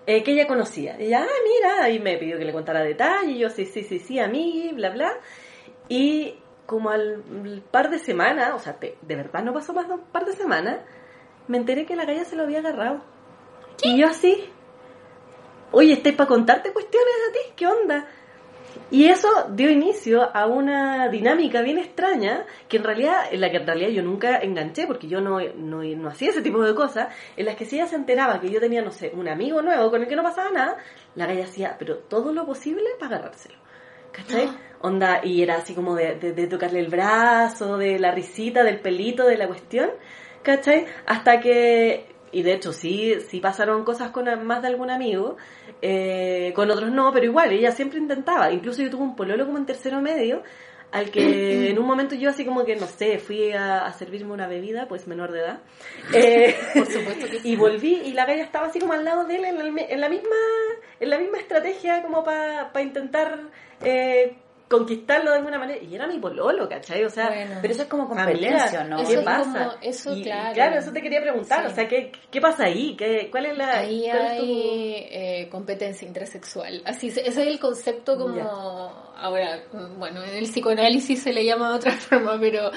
eh, 0.06 0.22
que 0.22 0.32
ella 0.32 0.46
conocía. 0.46 0.96
Y 0.98 1.06
ella, 1.06 1.22
ah, 1.22 1.42
mira, 1.44 1.90
y 1.90 1.98
me 2.00 2.16
pidió 2.16 2.38
que 2.38 2.46
le 2.46 2.52
contara 2.52 2.82
detalles. 2.82 3.36
Y 3.36 3.38
yo, 3.38 3.50
sí, 3.50 3.66
sí, 3.66 3.84
sí, 3.84 3.98
sí, 3.98 4.18
a 4.18 4.26
mí, 4.26 4.72
bla, 4.74 4.90
bla. 4.90 5.12
Y 5.88 6.34
como 6.64 6.88
al 6.90 7.22
par 7.70 7.90
de 7.90 7.98
semanas, 7.98 8.52
o 8.54 8.58
sea, 8.58 8.78
de, 8.80 9.16
verdad 9.16 9.42
no 9.42 9.52
pasó 9.52 9.74
más 9.74 9.86
de 9.86 9.94
un 9.94 10.00
par 10.00 10.24
de 10.24 10.32
semanas, 10.32 10.78
me 11.46 11.58
enteré 11.58 11.84
que 11.84 11.96
la 11.96 12.06
galla 12.06 12.24
se 12.24 12.36
lo 12.36 12.44
había 12.44 12.60
agarrado. 12.60 13.02
Y 13.82 13.98
yo 13.98 14.06
así, 14.06 14.48
oye, 15.72 15.92
¿estáis 15.92 16.16
para 16.16 16.28
contarte 16.28 16.72
cuestiones 16.72 17.14
a 17.28 17.32
ti? 17.32 17.38
¿Qué 17.56 17.66
onda? 17.66 18.08
Y 18.90 19.06
eso 19.06 19.28
dio 19.50 19.70
inicio 19.70 20.34
a 20.34 20.46
una 20.46 21.08
dinámica 21.08 21.62
bien 21.62 21.78
extraña, 21.78 22.44
que 22.68 22.78
en 22.78 22.84
realidad, 22.84 23.24
en 23.30 23.40
la 23.40 23.50
que 23.50 23.58
en 23.58 23.66
realidad 23.66 23.90
yo 23.90 24.02
nunca 24.02 24.38
enganché, 24.38 24.86
porque 24.86 25.06
yo 25.06 25.20
no, 25.20 25.38
no, 25.56 25.82
no 25.82 26.08
hacía 26.08 26.30
ese 26.30 26.42
tipo 26.42 26.62
de 26.62 26.74
cosas, 26.74 27.14
en 27.36 27.46
las 27.46 27.56
que 27.56 27.64
si 27.64 27.76
ella 27.76 27.86
se 27.86 27.96
enteraba 27.96 28.40
que 28.40 28.50
yo 28.50 28.60
tenía, 28.60 28.82
no 28.82 28.90
sé, 28.90 29.12
un 29.14 29.28
amigo 29.28 29.62
nuevo 29.62 29.90
con 29.90 30.02
el 30.02 30.08
que 30.08 30.16
no 30.16 30.22
pasaba 30.22 30.50
nada, 30.50 30.76
la 31.14 31.26
galla 31.26 31.44
hacía, 31.44 31.76
pero 31.78 31.98
todo 31.98 32.32
lo 32.32 32.46
posible 32.46 32.84
para 32.98 33.16
agarrárselo. 33.16 33.58
¿Cachai? 34.12 34.46
Ah. 34.46 34.56
Onda, 34.82 35.20
y 35.22 35.42
era 35.42 35.56
así 35.56 35.74
como 35.74 35.94
de, 35.94 36.14
de, 36.14 36.46
tocarle 36.46 36.80
el 36.80 36.88
brazo, 36.88 37.76
de 37.76 37.98
la 37.98 38.12
risita, 38.12 38.64
del 38.64 38.80
pelito, 38.80 39.26
de 39.26 39.36
la 39.36 39.46
cuestión, 39.46 39.90
¿cachai? 40.42 40.86
Hasta 41.04 41.38
que, 41.38 42.06
y 42.32 42.42
de 42.42 42.54
hecho 42.54 42.72
sí, 42.72 43.16
sí 43.28 43.40
pasaron 43.40 43.84
cosas 43.84 44.10
con 44.10 44.26
más 44.44 44.62
de 44.62 44.68
algún 44.68 44.90
amigo, 44.90 45.36
eh, 45.82 46.52
con 46.54 46.70
otros 46.70 46.90
no, 46.90 47.12
pero 47.12 47.26
igual, 47.26 47.52
ella 47.52 47.72
siempre 47.72 47.98
intentaba. 47.98 48.52
Incluso 48.52 48.82
yo 48.82 48.90
tuve 48.90 49.02
un 49.02 49.16
pololo 49.16 49.46
como 49.46 49.58
en 49.58 49.66
tercero 49.66 50.00
medio, 50.00 50.42
al 50.92 51.10
que 51.10 51.70
en 51.70 51.78
un 51.78 51.86
momento 51.86 52.14
yo 52.14 52.30
así 52.30 52.44
como 52.44 52.64
que, 52.64 52.76
no 52.76 52.86
sé, 52.86 53.18
fui 53.18 53.52
a, 53.52 53.92
servirme 53.92 54.32
una 54.32 54.46
bebida, 54.46 54.86
pues 54.86 55.06
menor 55.06 55.32
de 55.32 55.40
edad. 55.40 55.60
Eh, 56.14 56.56
Por 56.74 56.86
supuesto 56.86 57.26
que 57.26 57.48
Y 57.48 57.56
volví 57.56 58.00
y 58.04 58.12
la 58.12 58.26
galla 58.26 58.44
estaba 58.44 58.66
así 58.66 58.78
como 58.78 58.92
al 58.92 59.04
lado 59.04 59.24
de 59.24 59.36
él 59.36 59.44
en, 59.44 59.56
la 60.00 60.08
misma 60.08 60.36
en 61.00 61.10
la 61.10 61.18
misma 61.18 61.38
estrategia 61.38 62.02
como 62.02 62.24
para 62.24 62.82
intentar... 62.82 63.40
Eh, 63.82 64.36
conquistarlo 64.70 65.32
de 65.32 65.38
alguna 65.38 65.58
manera. 65.58 65.82
Y 65.82 65.94
era 65.94 66.06
mi 66.06 66.18
pololo, 66.18 66.68
¿cachai? 66.68 67.04
O 67.04 67.10
sea, 67.10 67.28
pero 67.60 67.74
eso 67.74 67.82
es 67.82 67.88
como 67.88 68.08
competencia, 68.08 68.84
¿no? 68.84 69.04
¿Qué 69.04 69.18
pasa? 69.18 69.76
eso, 69.82 70.14
claro. 70.22 70.54
claro, 70.54 70.78
eso 70.78 70.92
te 70.92 71.02
quería 71.02 71.20
preguntar. 71.20 71.66
O 71.66 71.70
sea, 71.70 71.88
¿qué, 71.88 72.12
¿qué 72.30 72.40
pasa 72.40 72.64
ahí? 72.64 72.94
¿Qué, 72.96 73.28
¿Cuál 73.30 73.46
es 73.46 73.58
la. 73.58 73.78
Ahí 73.78 74.06
hay 74.08 74.79
eh, 75.40 75.48
competencia 75.48 76.06
intrasexual. 76.06 76.82
Así, 76.84 77.08
ese 77.08 77.26
es 77.26 77.36
el 77.36 77.58
concepto 77.58 78.16
como. 78.16 79.10
Ahora, 79.16 79.62
bueno, 79.98 80.22
en 80.22 80.34
el 80.34 80.44
psicoanálisis 80.44 81.22
se 81.22 81.32
le 81.32 81.44
llama 81.44 81.70
de 81.70 81.76
otra 81.76 81.92
forma, 82.08 82.38
pero 82.40 82.70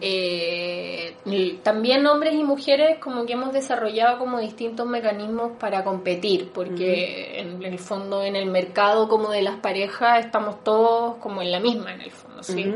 eh, 0.00 1.14
también 1.62 2.06
hombres 2.06 2.34
y 2.34 2.44
mujeres 2.44 2.98
como 2.98 3.26
que 3.26 3.32
hemos 3.32 3.52
desarrollado 3.52 4.18
como 4.18 4.38
distintos 4.38 4.86
mecanismos 4.86 5.52
para 5.58 5.82
competir, 5.82 6.50
porque 6.52 7.40
en 7.40 7.62
el 7.62 7.78
fondo 7.78 8.22
en 8.22 8.36
el 8.36 8.46
mercado 8.46 9.08
como 9.08 9.30
de 9.30 9.42
las 9.42 9.56
parejas 9.60 10.24
estamos 10.24 10.62
todos 10.62 11.16
como 11.16 11.42
en 11.42 11.50
la 11.50 11.60
misma 11.60 11.94
en 11.94 12.02
el 12.02 12.10
fondo, 12.10 12.42
¿sí? 12.42 12.74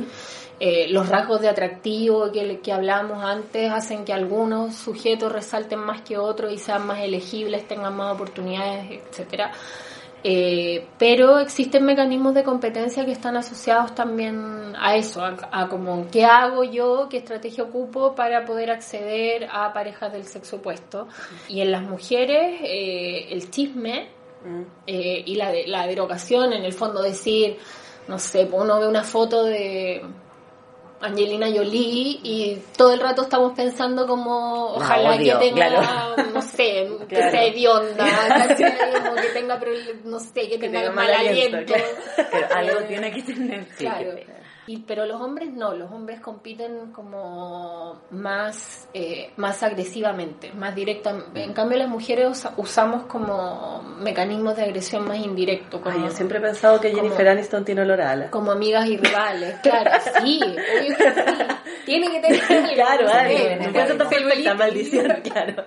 Eh, 0.64 0.87
los 0.90 1.09
rasgos 1.09 1.40
de 1.40 1.48
atractivo 1.48 2.31
que, 2.31 2.61
que 2.61 2.72
hablamos 2.72 3.25
antes 3.25 3.68
hacen 3.68 4.05
que 4.05 4.12
algunos 4.12 4.77
sujetos 4.77 5.33
resalten 5.33 5.81
más 5.81 6.03
que 6.03 6.16
otros 6.16 6.53
y 6.53 6.59
sean 6.59 6.87
más 6.87 7.01
elegibles, 7.01 7.66
tengan 7.66 7.96
más 7.96 8.14
oportunidades, 8.14 9.03
etcétera. 9.11 9.51
Eh, 10.22 10.87
pero 11.01 11.40
existen 11.40 11.85
mecanismos 11.85 12.33
de 12.35 12.44
competencia 12.44 13.05
que 13.05 13.11
están 13.11 13.37
asociados 13.37 13.92
también 13.92 14.72
a 14.79 14.94
eso, 14.94 15.25
a, 15.25 15.68
como 15.68 16.07
qué 16.12 16.25
hago 16.25 16.62
yo, 16.62 17.09
qué 17.11 17.16
estrategia 17.16 17.64
ocupo 17.64 18.14
para 18.14 18.44
poder 18.44 18.70
acceder 18.70 19.48
a 19.51 19.72
parejas 19.72 20.12
del 20.12 20.27
sexo 20.27 20.59
opuesto. 20.59 21.09
Y 21.48 21.61
en 21.61 21.72
las 21.72 21.83
mujeres, 21.83 22.61
eh, 22.62 23.27
el 23.31 23.51
chisme 23.51 24.11
mm. 24.44 24.62
y 24.87 25.35
la, 25.35 25.53
la 25.66 25.88
derogación, 25.88 26.53
en 26.53 26.64
el 26.64 26.72
fondo 26.72 27.03
decir, 27.03 27.59
no 28.07 28.20
sé, 28.20 28.48
uno 28.53 28.79
ve 28.79 28.87
una 28.87 29.03
foto 29.03 29.42
de 29.42 30.03
Angelina 31.02 31.48
Jolie 31.48 32.20
y 32.22 32.62
todo 32.76 32.94
el 32.94 33.00
rato 33.00 33.22
estamos 33.22 33.52
pensando 33.54 34.06
como 34.06 34.74
ojalá 34.74 35.18
que 35.18 35.34
tenga 35.34 36.14
no 36.32 36.40
sé 36.42 36.88
que 37.08 37.16
sea 37.16 37.44
hedionda 37.44 38.04
que 38.56 38.64
tenga 39.34 39.60
no 40.04 40.20
sé 40.20 40.48
que, 40.48 40.58
tenga, 40.58 40.90
mal 40.92 41.12
aliento, 41.12 41.74
pero 42.30 42.54
algo 42.54 42.80
tiene 42.86 43.12
que 43.12 43.22
tener. 43.22 43.66
Claro 43.76 44.14
y, 44.66 44.79
pero 44.79 45.07
los 45.07 45.20
hombres 45.20 45.53
no, 45.53 45.75
los 45.75 45.90
hombres 45.90 46.20
compiten 46.20 46.92
como 46.92 48.01
más, 48.11 48.88
eh, 48.94 49.33
más 49.37 49.62
agresivamente, 49.62 50.53
más 50.53 50.75
directamente. 50.75 51.42
En 51.42 51.53
cambio 51.53 51.79
las 51.79 51.88
mujeres 51.88 52.46
usamos 52.57 53.05
como 53.05 53.83
mecanismos 54.01 54.57
de 54.57 54.62
agresión 54.62 55.07
más 55.07 55.18
indirectos. 55.18 55.81
Como, 55.81 55.98
yo 55.98 56.11
siempre 56.11 56.38
he 56.38 56.40
pensado 56.40 56.81
que 56.81 56.94
Jennifer 56.94 57.29
Aniston 57.29 57.64
tiene 57.64 57.83
olor 57.83 58.01
a 58.01 58.31
Como 58.31 58.53
amigas 58.53 58.87
y 58.87 58.96
rivales, 58.96 59.57
claro, 59.62 59.90
sí, 60.22 60.40
Tiene 61.85 62.11
que 62.11 62.20
tener 62.20 62.75
Claro, 62.75 63.09
algo. 63.09 64.55
maldición, 64.55 65.20
claro. 65.22 65.64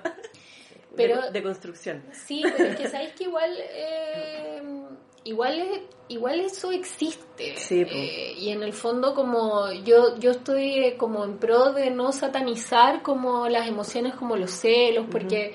Pero, 0.95 1.29
de, 1.29 1.43
construcción. 1.43 2.03
Sí, 2.13 2.41
pero 2.55 2.69
es 2.69 2.77
que 2.77 2.87
sabéis 2.87 3.11
que 3.13 3.25
igual... 3.25 3.51
Eh, 3.59 4.84
igual 5.25 5.61
igual 6.07 6.39
eso 6.39 6.71
existe. 6.71 7.55
Eh, 7.69 8.35
y 8.37 8.49
en 8.49 8.63
el 8.63 8.73
fondo 8.73 9.13
como 9.13 9.71
yo 9.71 10.17
yo 10.17 10.31
estoy 10.31 10.85
eh, 10.85 10.97
como 10.97 11.25
en 11.25 11.37
pro 11.37 11.73
de 11.73 11.89
no 11.89 12.11
satanizar 12.11 13.01
como 13.01 13.49
las 13.49 13.67
emociones 13.67 14.15
como 14.15 14.37
los 14.37 14.51
celos 14.51 15.07
porque 15.11 15.53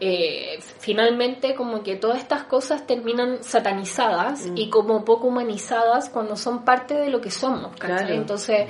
eh, 0.00 0.58
finalmente 0.80 1.54
como 1.54 1.82
que 1.82 1.96
todas 1.96 2.18
estas 2.18 2.44
cosas 2.44 2.86
terminan 2.86 3.44
satanizadas 3.44 4.48
y 4.56 4.68
como 4.68 5.04
poco 5.04 5.28
humanizadas 5.28 6.08
cuando 6.08 6.36
son 6.36 6.64
parte 6.64 6.94
de 6.94 7.10
lo 7.10 7.20
que 7.20 7.30
somos 7.30 7.70
entonces 8.08 8.68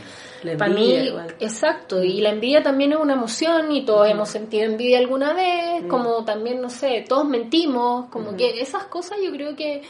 para 0.58 0.72
mí 0.72 1.08
exacto 1.40 2.02
y 2.02 2.20
la 2.20 2.30
envidia 2.30 2.62
también 2.62 2.92
es 2.92 2.98
una 2.98 3.14
emoción 3.14 3.72
y 3.72 3.86
todos 3.86 4.08
hemos 4.08 4.28
sentido 4.28 4.64
envidia 4.64 4.98
alguna 4.98 5.32
vez 5.32 5.84
como 5.88 6.24
también 6.24 6.60
no 6.60 6.68
sé 6.68 7.04
todos 7.08 7.26
mentimos 7.26 8.10
como 8.10 8.36
que 8.36 8.60
esas 8.60 8.84
cosas 8.84 9.18
yo 9.24 9.30
creo 9.30 9.56
que 9.56 9.82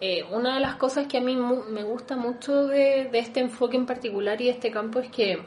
eh, 0.00 0.24
una 0.30 0.54
de 0.54 0.60
las 0.60 0.76
cosas 0.76 1.06
que 1.06 1.18
a 1.18 1.20
mí 1.20 1.36
me 1.36 1.82
gusta 1.82 2.16
mucho 2.16 2.66
de, 2.66 3.10
este 3.12 3.40
enfoque 3.40 3.76
en 3.76 3.86
particular 3.86 4.40
y 4.40 4.44
de 4.44 4.50
este 4.52 4.70
campo 4.70 5.00
es 5.00 5.10
que 5.10 5.42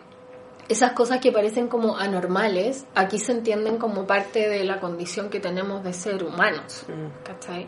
esas 0.68 0.92
cosas 0.92 1.20
que 1.20 1.32
parecen 1.32 1.68
como 1.68 1.98
anormales, 1.98 2.86
aquí 2.96 3.18
se 3.18 3.32
entienden 3.32 3.78
como 3.78 4.06
parte 4.06 4.50
de 4.50 4.64
la 4.64 4.80
condición 4.80 5.30
que 5.30 5.40
tenemos 5.40 5.84
de 5.84 5.94
ser 5.94 6.24
humanos. 6.24 6.86
¿cachai? 7.24 7.68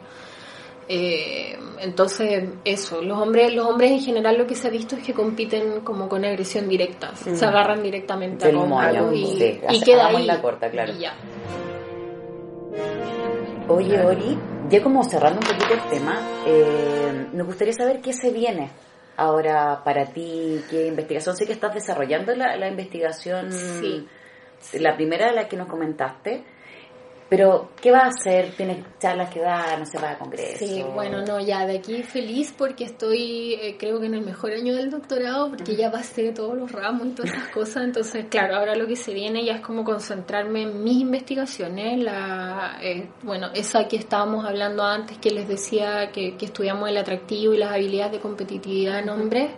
Eh, 0.89 1.57
entonces, 1.79 2.49
eso, 2.65 3.01
los 3.01 3.17
hombres, 3.17 3.53
los 3.53 3.65
hombres 3.65 3.91
en 3.91 4.01
general 4.01 4.37
lo 4.37 4.45
que 4.45 4.55
se 4.55 4.67
ha 4.67 4.71
visto 4.71 4.97
es 4.97 5.03
que 5.03 5.13
compiten 5.13 5.81
como 5.81 6.09
con 6.09 6.25
agresión 6.25 6.67
directa, 6.67 7.15
se 7.15 7.45
agarran 7.45 7.81
directamente 7.81 8.45
a 8.45 8.49
algo 8.49 9.13
y, 9.13 9.61
y 9.69 9.81
queda 9.81 10.07
ahí. 10.07 10.25
La 10.25 10.41
corta, 10.41 10.69
claro. 10.69 10.93
Oye, 13.69 14.01
Ori, 14.01 14.37
ya 14.73 14.81
como 14.81 15.03
cerrando 15.03 15.39
un 15.39 15.45
poquito 15.45 15.71
el 15.75 15.89
tema, 15.91 16.19
eh, 16.47 17.27
nos 17.31 17.45
gustaría 17.45 17.73
saber 17.73 18.01
qué 18.01 18.11
se 18.11 18.31
viene 18.31 18.71
ahora 19.17 19.83
para 19.83 20.07
ti, 20.07 20.63
qué 20.67 20.87
investigación. 20.87 21.35
Sé 21.35 21.45
que 21.45 21.53
estás 21.53 21.75
desarrollando 21.75 22.35
la, 22.35 22.57
la 22.57 22.69
investigación, 22.69 23.51
sí. 23.51 24.07
la 24.79 24.95
primera 24.95 25.27
de 25.27 25.33
la 25.33 25.47
que 25.47 25.57
nos 25.57 25.67
comentaste. 25.67 26.43
Pero, 27.35 27.71
¿qué 27.81 27.89
va 27.89 28.01
a 28.01 28.09
hacer? 28.09 28.51
¿Tienes 28.55 28.85
charlas 28.99 29.33
que 29.33 29.39
dar? 29.39 29.79
¿No 29.79 29.87
se 29.87 29.97
va 29.97 30.11
a 30.11 30.19
congreso? 30.19 30.63
Sí, 30.67 30.83
bueno, 30.93 31.25
no, 31.25 31.39
ya 31.39 31.65
de 31.65 31.79
aquí 31.79 32.03
feliz 32.03 32.53
porque 32.55 32.83
estoy, 32.83 33.55
eh, 33.55 33.75
creo 33.79 33.99
que 33.99 34.05
en 34.05 34.13
el 34.13 34.21
mejor 34.23 34.51
año 34.51 34.75
del 34.75 34.91
doctorado, 34.91 35.49
porque 35.49 35.75
ya 35.75 35.91
pasé 35.91 36.31
todos 36.31 36.55
los 36.55 36.71
ramos 36.71 37.07
y 37.07 37.09
todas 37.09 37.31
esas 37.31 37.47
cosas. 37.47 37.85
Entonces, 37.85 38.27
claro, 38.29 38.57
ahora 38.57 38.75
lo 38.75 38.85
que 38.85 38.95
se 38.95 39.15
viene 39.15 39.43
ya 39.43 39.53
es 39.55 39.61
como 39.61 39.83
concentrarme 39.83 40.61
en 40.61 40.83
mis 40.83 41.01
investigaciones. 41.01 42.03
La, 42.03 42.77
eh, 42.83 43.09
bueno, 43.23 43.49
esa 43.55 43.87
que 43.87 43.95
estábamos 43.95 44.45
hablando 44.45 44.83
antes, 44.83 45.17
que 45.17 45.31
les 45.31 45.47
decía 45.47 46.11
que, 46.11 46.37
que 46.37 46.45
estudiamos 46.45 46.87
el 46.87 46.97
atractivo 46.97 47.55
y 47.55 47.57
las 47.57 47.71
habilidades 47.71 48.11
de 48.11 48.19
competitividad 48.19 48.99
en 48.99 49.09
hombres. 49.09 49.49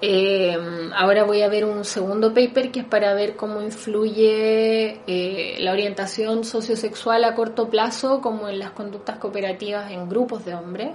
Eh, 0.00 0.56
ahora 0.94 1.24
voy 1.24 1.42
a 1.42 1.48
ver 1.48 1.64
un 1.64 1.84
segundo 1.84 2.34
paper 2.34 2.70
que 2.70 2.80
es 2.80 2.86
para 2.86 3.14
ver 3.14 3.36
cómo 3.36 3.62
influye 3.62 5.00
eh, 5.06 5.56
la 5.60 5.72
orientación 5.72 6.44
sociosexual 6.44 7.24
a 7.24 7.34
corto 7.34 7.70
plazo, 7.70 8.20
como 8.20 8.48
en 8.48 8.58
las 8.58 8.72
conductas 8.72 9.18
cooperativas 9.18 9.90
en 9.90 10.08
grupos 10.08 10.44
de 10.44 10.54
hombres. 10.54 10.90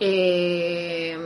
Eh, 0.00 1.16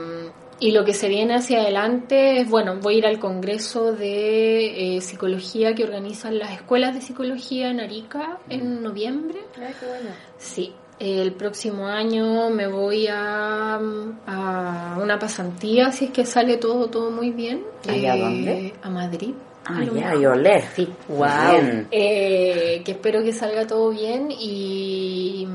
y 0.61 0.73
lo 0.73 0.85
que 0.85 0.93
se 0.93 1.09
viene 1.09 1.37
hacia 1.37 1.61
adelante 1.61 2.41
es, 2.41 2.51
bueno, 2.51 2.79
voy 2.81 2.97
a 2.97 2.99
ir 2.99 3.07
al 3.07 3.21
Congreso 3.21 3.93
de 3.93 4.99
Psicología 5.01 5.75
que 5.75 5.85
organizan 5.85 6.37
las 6.39 6.51
escuelas 6.51 6.95
de 6.95 7.01
psicología 7.01 7.71
en 7.71 7.79
Arica 7.79 8.39
en 8.49 8.83
noviembre. 8.83 9.39
Ay, 9.57 9.73
qué 9.79 9.87
bueno. 9.87 10.11
Sí, 10.37 10.75
el 10.99 11.33
próximo 11.33 11.87
año 11.87 12.51
me 12.51 12.67
voy 12.67 13.07
a, 13.09 13.81
a 14.27 14.99
una 15.01 15.19
pasantía, 15.19 15.93
si 15.93 16.07
es 16.07 16.11
que 16.11 16.25
sale 16.25 16.57
todo 16.57 16.89
todo 16.89 17.11
muy 17.11 17.31
bien. 17.31 17.65
¿A 17.89 17.95
eh, 17.95 18.21
dónde? 18.21 18.75
A 18.83 18.91
Madrid. 18.91 19.35
Ah, 19.71 19.85
ya, 19.85 20.15
yo 20.15 20.35
le. 20.35 20.63
Sí. 20.75 20.89
Wow. 21.09 21.87
Eh, 21.91 22.81
que 22.85 22.93
espero 22.93 23.23
que 23.23 23.35
salga 23.35 23.67
todo 23.67 23.91
bien 23.91 24.29
y, 24.31 25.47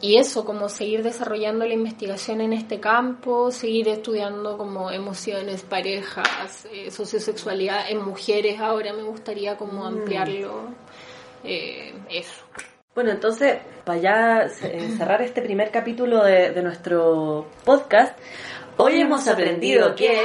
y 0.00 0.16
eso, 0.16 0.46
como 0.46 0.70
seguir 0.70 1.02
desarrollando 1.02 1.66
la 1.66 1.74
investigación 1.74 2.40
en 2.40 2.54
este 2.54 2.80
campo, 2.80 3.50
seguir 3.50 3.88
estudiando 3.88 4.56
como 4.56 4.90
emociones, 4.90 5.62
parejas, 5.62 6.66
eh, 6.72 6.90
sociosexualidad 6.90 7.90
en 7.90 8.02
mujeres 8.02 8.60
ahora 8.60 8.94
me 8.94 9.02
gustaría 9.02 9.58
como 9.58 9.82
mm. 9.82 9.86
ampliarlo. 9.86 10.62
Eh, 11.44 11.92
eso. 12.08 12.42
Bueno, 12.94 13.10
entonces, 13.10 13.58
para 13.90 14.00
ya 14.00 14.46
eh, 14.62 14.88
cerrar 14.96 15.20
este 15.20 15.42
primer 15.42 15.72
capítulo 15.72 16.22
de, 16.22 16.52
de 16.52 16.62
nuestro 16.62 17.48
podcast, 17.64 18.16
hoy 18.76 19.00
hemos 19.00 19.26
aprendido 19.26 19.96
que... 19.96 20.22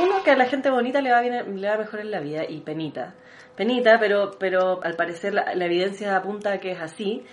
Uno, 0.00 0.22
que 0.22 0.30
a 0.30 0.36
la 0.36 0.44
gente 0.44 0.70
bonita 0.70 1.00
le 1.00 1.10
va, 1.10 1.20
bien, 1.20 1.60
le 1.60 1.68
va 1.68 1.76
mejor 1.78 1.98
en 1.98 2.12
la 2.12 2.20
vida 2.20 2.44
y 2.48 2.60
penita. 2.60 3.14
Penita, 3.56 3.98
pero, 3.98 4.36
pero 4.38 4.80
al 4.84 4.94
parecer 4.94 5.34
la, 5.34 5.52
evidencia 5.52 6.14
apunta 6.14 6.52
a 6.52 6.58
que 6.60 6.70
es 6.70 6.80
así. 6.80 7.24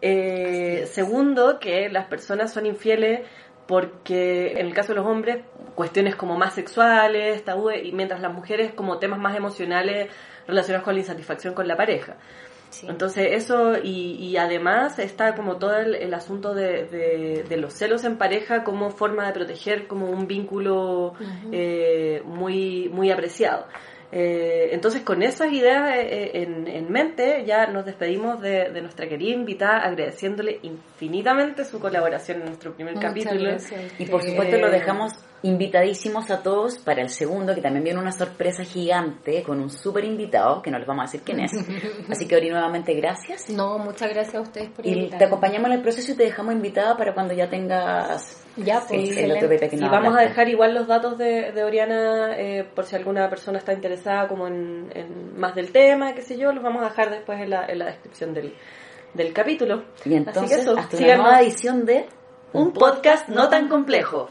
Eh, 0.00 0.86
segundo, 0.86 1.58
que 1.58 1.88
las 1.88 2.06
personas 2.06 2.52
son 2.52 2.64
infieles 2.64 3.26
porque 3.66 4.52
en 4.52 4.68
el 4.68 4.72
caso 4.72 4.92
de 4.92 5.00
los 5.00 5.06
hombres, 5.06 5.38
cuestiones 5.74 6.14
como 6.14 6.36
más 6.38 6.54
sexuales, 6.54 7.44
tabú, 7.44 7.72
y 7.72 7.90
mientras 7.90 8.20
las 8.20 8.32
mujeres 8.32 8.72
como 8.72 9.00
temas 9.00 9.18
más 9.18 9.36
emocionales 9.36 10.08
relacionados 10.46 10.84
con 10.84 10.94
la 10.94 11.00
insatisfacción 11.00 11.54
con 11.54 11.66
la 11.66 11.76
pareja. 11.76 12.14
Entonces 12.88 13.28
eso, 13.32 13.78
y, 13.82 14.36
además 14.36 14.98
está 14.98 15.34
como 15.34 15.56
todo 15.56 15.76
el, 15.76 16.12
asunto 16.12 16.54
de, 16.54 17.44
de, 17.48 17.56
los 17.56 17.72
celos 17.72 18.04
en 18.04 18.16
pareja 18.18 18.64
como 18.64 18.90
forma 18.90 19.26
de 19.26 19.32
proteger 19.32 19.86
como 19.86 20.10
un 20.10 20.26
vínculo 20.26 21.14
eh, 21.52 22.22
muy, 22.24 22.90
muy 22.92 23.10
apreciado. 23.10 23.66
Eh, 24.12 24.68
entonces, 24.72 25.02
con 25.02 25.22
esas 25.22 25.52
ideas 25.52 25.96
eh, 25.96 26.30
eh, 26.32 26.64
en, 26.66 26.90
mente, 26.90 27.44
ya 27.44 27.66
nos 27.66 27.84
despedimos 27.84 28.40
de, 28.40 28.70
nuestra 28.80 29.08
querida 29.08 29.34
invitada, 29.34 29.78
agradeciéndole 29.78 30.60
infinitamente 30.62 31.64
su 31.64 31.80
colaboración 31.80 32.40
en 32.40 32.46
nuestro 32.46 32.72
primer 32.72 32.94
capítulo. 32.94 33.56
Y 33.98 34.06
por 34.06 34.22
supuesto 34.22 34.58
lo 34.58 34.70
dejamos 34.70 35.12
invitadísimos 35.46 36.30
a 36.30 36.42
todos 36.42 36.78
para 36.78 37.02
el 37.02 37.10
segundo, 37.10 37.54
que 37.54 37.60
también 37.60 37.84
viene 37.84 38.00
una 38.00 38.12
sorpresa 38.12 38.64
gigante 38.64 39.42
con 39.42 39.60
un 39.60 39.70
súper 39.70 40.04
invitado, 40.04 40.62
que 40.62 40.70
no 40.70 40.78
les 40.78 40.86
vamos 40.86 41.02
a 41.02 41.06
decir 41.06 41.22
quién 41.22 41.40
es. 41.40 41.52
Así 42.10 42.26
que, 42.26 42.36
Ori, 42.36 42.50
nuevamente 42.50 42.94
gracias. 42.94 43.48
No, 43.50 43.78
muchas 43.78 44.10
gracias 44.10 44.34
a 44.34 44.40
ustedes 44.40 44.70
por 44.70 44.86
Y 44.86 45.08
te 45.08 45.24
acompañamos 45.24 45.68
en 45.68 45.76
el 45.76 45.82
proceso 45.82 46.12
y 46.12 46.16
te 46.16 46.24
dejamos 46.24 46.54
invitada 46.54 46.96
para 46.96 47.14
cuando 47.14 47.34
ya 47.34 47.48
tengas 47.48 48.44
ya, 48.56 48.82
pues, 48.86 49.16
el 49.16 49.32
otro 49.32 49.48
bebé 49.48 49.68
que 49.68 49.76
Y 49.76 49.80
vamos 49.80 50.16
a 50.16 50.22
dejar 50.22 50.48
igual 50.48 50.74
los 50.74 50.86
datos 50.86 51.18
de, 51.18 51.52
de 51.52 51.64
Oriana 51.64 52.36
eh, 52.36 52.64
por 52.74 52.84
si 52.84 52.96
alguna 52.96 53.28
persona 53.28 53.58
está 53.58 53.72
interesada 53.72 54.28
como 54.28 54.46
en, 54.46 54.88
más 55.36 55.54
del 55.54 55.70
tema, 55.72 56.14
qué 56.14 56.22
sé 56.22 56.38
yo, 56.38 56.52
los 56.52 56.62
vamos 56.62 56.82
a 56.82 56.88
dejar 56.88 57.10
después 57.10 57.40
en 57.40 57.50
la, 57.50 57.66
en 57.66 57.78
la 57.78 57.86
descripción 57.86 58.34
del, 58.34 58.54
del 59.14 59.32
capítulo. 59.32 59.84
Y 60.04 60.14
entonces, 60.14 60.58
Así 60.58 60.64
que 60.64 60.80
hasta 60.80 60.96
una 60.96 61.16
nueva 61.16 61.40
edición 61.40 61.84
de 61.84 62.06
Un 62.52 62.72
podcast 62.72 63.28
no 63.28 63.48
tan 63.48 63.68
complejo. 63.68 64.30